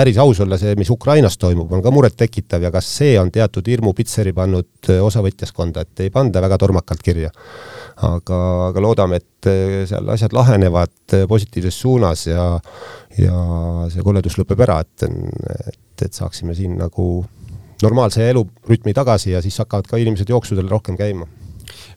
päris 0.00 0.18
aus 0.18 0.40
olla, 0.40 0.56
see, 0.60 0.72
mis 0.80 0.90
Ukrainas 0.90 1.36
toimub, 1.40 1.72
on 1.76 1.82
ka 1.84 1.92
murettekitav 1.92 2.62
ja 2.64 2.70
kas 2.72 2.88
see 3.00 3.16
on 3.20 3.30
teatud 3.32 3.66
hirmu 3.68 3.92
pitseri 3.96 4.32
pannud 4.36 4.90
osavõtjaskonda, 4.96 5.84
et 5.84 6.04
ei 6.06 6.12
panda 6.14 6.40
väga 6.40 6.56
tormakalt 6.62 7.02
kirja. 7.04 7.32
Aga, 8.08 8.38
aga 8.70 8.80
loodame, 8.80 9.18
et 9.20 9.48
eh, 9.50 9.82
seal 9.90 10.08
asjad 10.14 10.32
lahenevad 10.32 11.16
eh, 11.18 11.26
positiivses 11.28 11.80
suunas 11.82 12.24
ja 12.30 12.46
ja 13.18 13.34
see 13.92 14.04
koledus 14.06 14.38
lõpeb 14.38 14.62
ära, 14.64 14.78
et, 14.86 15.04
et, 15.66 16.06
et 16.06 16.16
saaksime 16.16 16.54
siin 16.56 16.78
nagu 16.80 17.10
normaalse 17.82 18.24
elurütmi 18.30 18.94
tagasi 18.96 19.34
ja 19.34 19.42
siis 19.44 19.58
hakkavad 19.60 19.90
ka 19.90 20.00
inimesed 20.00 20.30
jooksudel 20.32 20.70
rohkem 20.70 20.96
käima 20.96 21.26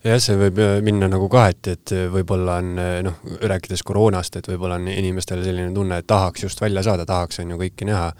jah, 0.03 0.19
see 0.23 0.39
võib 0.39 0.59
äh, 0.63 0.79
minna 0.85 1.09
nagu 1.11 1.29
kaheti, 1.31 1.77
et 1.77 1.95
võib-olla 2.13 2.59
on 2.63 2.73
noh, 3.07 3.21
rääkides 3.41 3.85
koroonast, 3.87 4.39
et 4.39 4.49
võib-olla 4.51 4.79
on 4.81 4.89
inimestel 4.91 5.43
selline 5.45 5.71
tunne, 5.75 6.01
et 6.01 6.09
tahaks 6.09 6.47
just 6.47 6.61
välja 6.61 6.83
saada, 6.85 7.07
tahaks 7.09 7.39
on 7.43 7.55
ju 7.55 7.61
kõiki 7.61 7.87
näha 7.89 8.11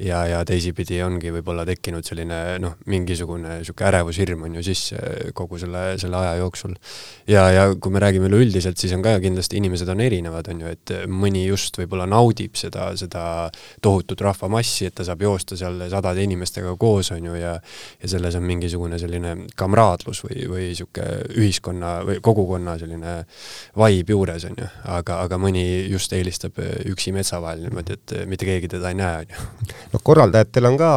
ja, 0.00 0.20
ja 0.28 0.40
teisipidi 0.44 0.98
ongi 1.04 1.30
võib-olla 1.32 1.64
tekkinud 1.68 2.04
selline 2.04 2.38
noh, 2.62 2.76
mingisugune 2.90 3.60
niisugune 3.60 3.88
ärevushirm 3.88 4.44
on 4.46 4.58
ju 4.58 4.64
sisse 4.66 5.30
kogu 5.36 5.58
selle, 5.60 5.84
selle 6.00 6.18
aja 6.20 6.34
jooksul. 6.40 6.74
ja, 7.28 7.46
ja 7.52 7.66
kui 7.80 7.92
me 7.94 8.02
räägime 8.02 8.28
üleüldiselt, 8.28 8.76
siis 8.78 8.92
on 8.96 9.04
ka 9.04 9.16
kindlasti 9.22 9.56
inimesed 9.60 9.88
on 9.92 10.02
erinevad, 10.04 10.50
on 10.52 10.60
ju, 10.64 10.74
et 10.76 10.94
mõni 11.08 11.46
just 11.46 11.78
võib-olla 11.80 12.08
naudib 12.10 12.58
seda, 12.60 12.90
seda 12.98 13.24
tohutut 13.82 14.20
rahvamassi, 14.20 14.90
et 14.90 14.96
ta 14.98 15.06
saab 15.06 15.24
joosta 15.24 15.56
seal 15.56 15.80
sadade 15.92 16.24
inimestega 16.26 16.76
koos, 16.80 17.12
on 17.16 17.30
ju, 17.30 17.38
ja 17.40 17.56
ja 18.02 18.08
selles 18.10 18.36
on 18.36 18.44
mingisugune 18.44 18.98
selline 19.00 19.34
kamraadlus 19.56 20.22
või, 20.26 20.44
või 20.50 20.68
niisugune 20.70 21.38
ühiskonna 21.40 21.92
või 22.06 22.20
kogukonna 22.24 22.76
selline 22.80 23.16
vibe 23.78 24.14
juures, 24.14 24.44
on 24.50 24.60
ju, 24.60 24.68
aga, 24.98 25.20
aga 25.24 25.40
mõni 25.40 25.64
just 25.90 26.12
eelistab 26.16 26.60
üksi 26.90 27.14
metsa 27.16 27.40
vahel 27.42 27.64
niimoodi, 27.64 27.96
et 27.96 28.16
mitte 28.28 28.48
keegi 28.48 28.70
teda 28.76 28.92
ei 28.92 29.00
näe, 29.00 29.24
on 29.24 29.32
ju 29.32 29.85
noh, 29.92 30.02
korraldajatel 30.02 30.68
on 30.70 30.78
ka 30.80 30.90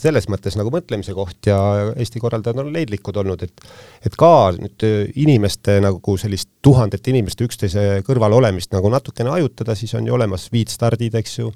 selles 0.00 0.28
mõttes 0.32 0.56
nagu 0.58 0.72
mõtlemise 0.74 1.14
koht 1.16 1.48
ja 1.50 1.58
Eesti 1.92 2.22
korraldajad 2.22 2.62
on 2.62 2.72
leidlikud 2.74 3.18
olnud, 3.22 3.44
et 3.46 3.66
et 4.06 4.16
ka 4.18 4.52
nüüd 4.56 4.86
inimeste 5.22 5.78
nagu 5.82 6.16
sellist 6.18 6.50
tuhandete 6.64 7.12
inimeste 7.12 7.46
üksteise 7.46 7.86
kõrval 8.06 8.38
olemist 8.38 8.72
nagu 8.74 8.90
natukene 8.92 9.32
hajutada, 9.34 9.76
siis 9.78 9.94
on 9.98 10.06
ju 10.06 10.16
olemas 10.16 10.48
viidstardid, 10.52 11.14
eks 11.18 11.38
ju, 11.38 11.52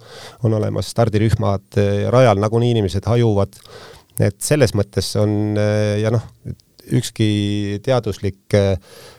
on 0.47 0.59
olemas 0.59 0.91
stardirühmad, 0.95 1.81
rajal 2.15 2.43
nagunii 2.43 2.75
inimesed 2.77 3.07
hajuvad, 3.07 3.59
et 4.21 4.39
selles 4.43 4.75
mõttes 4.79 5.13
on 5.21 5.59
ja 6.01 6.13
noh, 6.15 6.25
ükski 6.95 7.29
teaduslik 7.85 8.55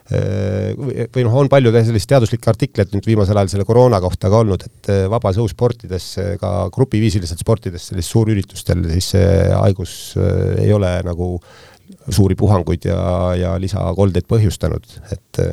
või 0.08 1.23
noh, 1.25 1.34
on 1.36 1.49
palju 1.51 1.73
selliseid 1.75 2.13
teaduslikke 2.13 2.51
artikleid 2.51 2.93
nüüd 2.95 3.08
viimasel 3.10 3.38
ajal 3.38 3.51
selle 3.51 3.67
koroona 3.67 3.99
kohta 4.03 4.32
ka 4.32 4.39
olnud, 4.39 4.63
et 4.69 4.91
vabas 5.12 5.39
õhusportides, 5.41 6.06
ka 6.39 6.51
grupiviisiliselt 6.73 7.43
sportides, 7.43 7.89
sellistel 7.89 8.13
suurüritustel, 8.13 8.86
siis 8.95 9.12
see 9.15 9.27
haigus 9.51 9.97
ei 10.62 10.71
ole 10.73 10.93
nagu 11.08 11.34
suuri 12.08 12.38
puhanguid 12.39 12.88
ja, 12.88 13.01
ja 13.36 13.53
lisakoldeid 13.60 14.27
põhjustanud, 14.32 14.88
et 15.12 15.43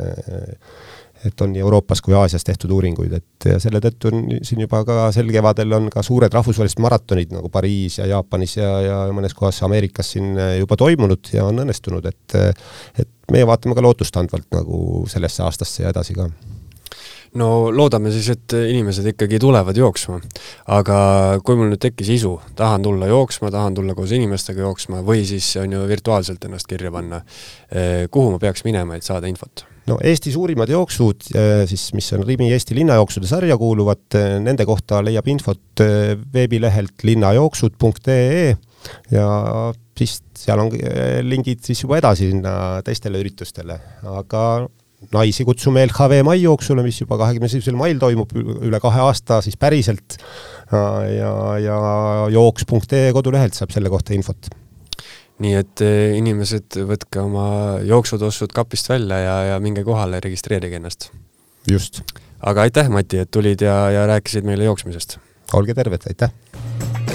et 1.24 1.44
on 1.44 1.52
nii 1.52 1.62
Euroopas 1.64 2.02
kui 2.04 2.14
Aasias 2.18 2.44
tehtud 2.44 2.72
uuringuid, 2.74 3.12
et 3.18 3.48
ja 3.48 3.58
selle 3.62 3.80
tõttu 3.84 4.10
on 4.12 4.24
siin 4.44 4.64
juba 4.64 4.82
ka 4.88 5.08
sel 5.14 5.30
kevadel 5.32 5.72
on 5.78 5.90
ka 5.92 6.02
suured 6.04 6.32
rahvusvahelised 6.34 6.82
maratonid 6.84 7.34
nagu 7.34 7.50
Pariis 7.52 7.98
ja 8.00 8.08
Jaapanis 8.10 8.58
ja, 8.58 8.72
ja 8.84 8.98
mõnes 9.14 9.36
kohas 9.36 9.62
Ameerikas 9.66 10.14
siin 10.16 10.34
juba 10.58 10.78
toimunud 10.80 11.32
ja 11.32 11.46
on 11.48 11.64
õnnestunud, 11.64 12.10
et 12.10 12.38
et 13.00 13.10
meie 13.32 13.46
vaatame 13.48 13.76
ka 13.76 13.84
lootustandvalt 13.84 14.50
nagu 14.52 15.04
sellesse 15.08 15.42
aastasse 15.46 15.84
ja 15.84 15.94
edasi 15.94 16.16
ka 16.16 16.28
no 17.40 17.48
loodame 17.74 18.12
siis, 18.14 18.30
et 18.34 18.54
inimesed 18.70 19.06
ikkagi 19.14 19.40
tulevad 19.42 19.76
jooksma. 19.76 20.20
aga 20.76 20.96
kui 21.44 21.58
mul 21.58 21.72
nüüd 21.72 21.82
tekkis 21.82 22.14
isu, 22.18 22.34
tahan 22.56 22.84
tulla 22.86 23.10
jooksma, 23.10 23.50
tahan 23.54 23.78
tulla 23.78 23.96
koos 23.98 24.14
inimestega 24.14 24.64
jooksma 24.66 25.02
või 25.06 25.26
siis 25.28 25.50
on 25.60 25.74
ju 25.74 25.84
virtuaalselt 25.90 26.44
ennast 26.44 26.70
kirja 26.70 26.92
panna, 26.94 27.22
eh, 27.70 28.06
kuhu 28.10 28.34
ma 28.34 28.42
peaks 28.42 28.64
minema, 28.64 28.96
et 28.96 29.06
saada 29.06 29.30
infot? 29.30 29.66
No 29.90 29.98
Eesti 30.04 30.32
suurimad 30.34 30.70
jooksud 30.72 31.30
äh, 31.36 31.64
siis, 31.68 31.88
mis 31.96 32.08
on 32.16 32.24
Rimi 32.26 32.50
Eesti 32.54 32.76
linnajooksude 32.78 33.28
sarja 33.28 33.56
kuuluvad, 33.60 34.06
äh, 34.18 34.36
nende 34.42 34.66
kohta 34.68 35.02
leiab 35.04 35.28
infot 35.30 35.82
äh, 35.84 36.14
veebilehelt 36.34 37.04
linnajooksud.ee 37.04 38.54
ja 39.14 39.26
siis 39.96 40.18
seal 40.36 40.60
on 40.60 40.72
lingid 41.24 41.62
siis 41.64 41.84
juba 41.84 42.00
edasi 42.00 42.30
sinna 42.32 42.82
teistele 42.84 43.20
üritustele, 43.22 43.78
aga 44.12 44.42
naisi 45.14 45.44
kutsume 45.44 45.84
LHV 45.86 46.20
maijooksule, 46.26 46.84
mis 46.84 46.98
juba 47.02 47.18
kahekümne 47.20 47.48
esimesel 47.48 47.76
mail 47.78 48.00
toimub 48.00 48.32
üle 48.34 48.80
kahe 48.80 49.00
aasta 49.04 49.40
siis 49.44 49.56
päriselt. 49.60 50.16
Ja, 50.72 51.32
ja 51.60 51.78
jooks.ee 52.32 53.10
kodulehelt 53.12 53.56
saab 53.56 53.72
selle 53.74 53.92
kohta 53.92 54.16
infot 54.16 54.48
nii 55.42 55.54
et 55.58 55.82
eh, 55.82 56.14
inimesed, 56.18 56.78
võtke 56.88 57.22
oma 57.24 57.46
jooksutossud 57.86 58.54
kapist 58.54 58.88
välja 58.90 59.18
ja, 59.18 59.36
ja 59.52 59.60
minge 59.62 59.84
kohale, 59.86 60.20
registreerige 60.22 60.78
ennast. 60.78 61.10
just. 61.70 62.02
aga 62.40 62.68
aitäh, 62.68 62.88
Mati, 62.88 63.18
et 63.24 63.30
tulid 63.30 63.64
ja, 63.64 63.90
ja 63.90 64.06
rääkisid 64.06 64.46
meile 64.46 64.70
jooksmisest. 64.70 65.18
olge 65.52 65.74
terved, 65.74 66.06
aitäh! 66.06 66.30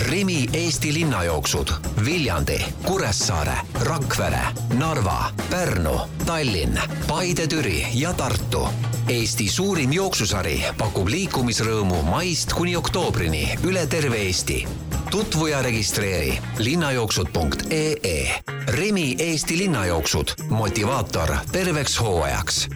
Rimi 0.10 0.48
Eesti 0.54 0.94
linnajooksud 0.94 1.72
Viljandi, 2.06 2.58
Kuressaare, 2.86 3.60
Rakvere, 3.86 4.42
Narva, 4.74 5.30
Pärnu, 5.50 5.96
Tallinn, 6.26 6.80
Paide-Türi 7.08 7.86
ja 7.94 8.14
Tartu. 8.14 8.68
Eesti 9.10 9.48
suurim 9.50 9.94
jooksusari 9.94 10.60
pakub 10.78 11.10
liikumisrõõmu 11.10 12.04
maist 12.10 12.54
kuni 12.58 12.76
oktoobrini 12.78 13.46
üle 13.70 13.86
terve 13.90 14.26
Eesti 14.26 14.64
tutvu 15.12 15.48
ja 15.48 15.62
registreeri 15.62 16.39
linnajooksud.ee. 16.58 18.41
Rimi 18.67 19.15
Eesti 19.19 19.58
linnajooksud, 19.58 20.28
motivaator 20.50 21.36
terveks 21.52 22.00
hooajaks 22.00 22.69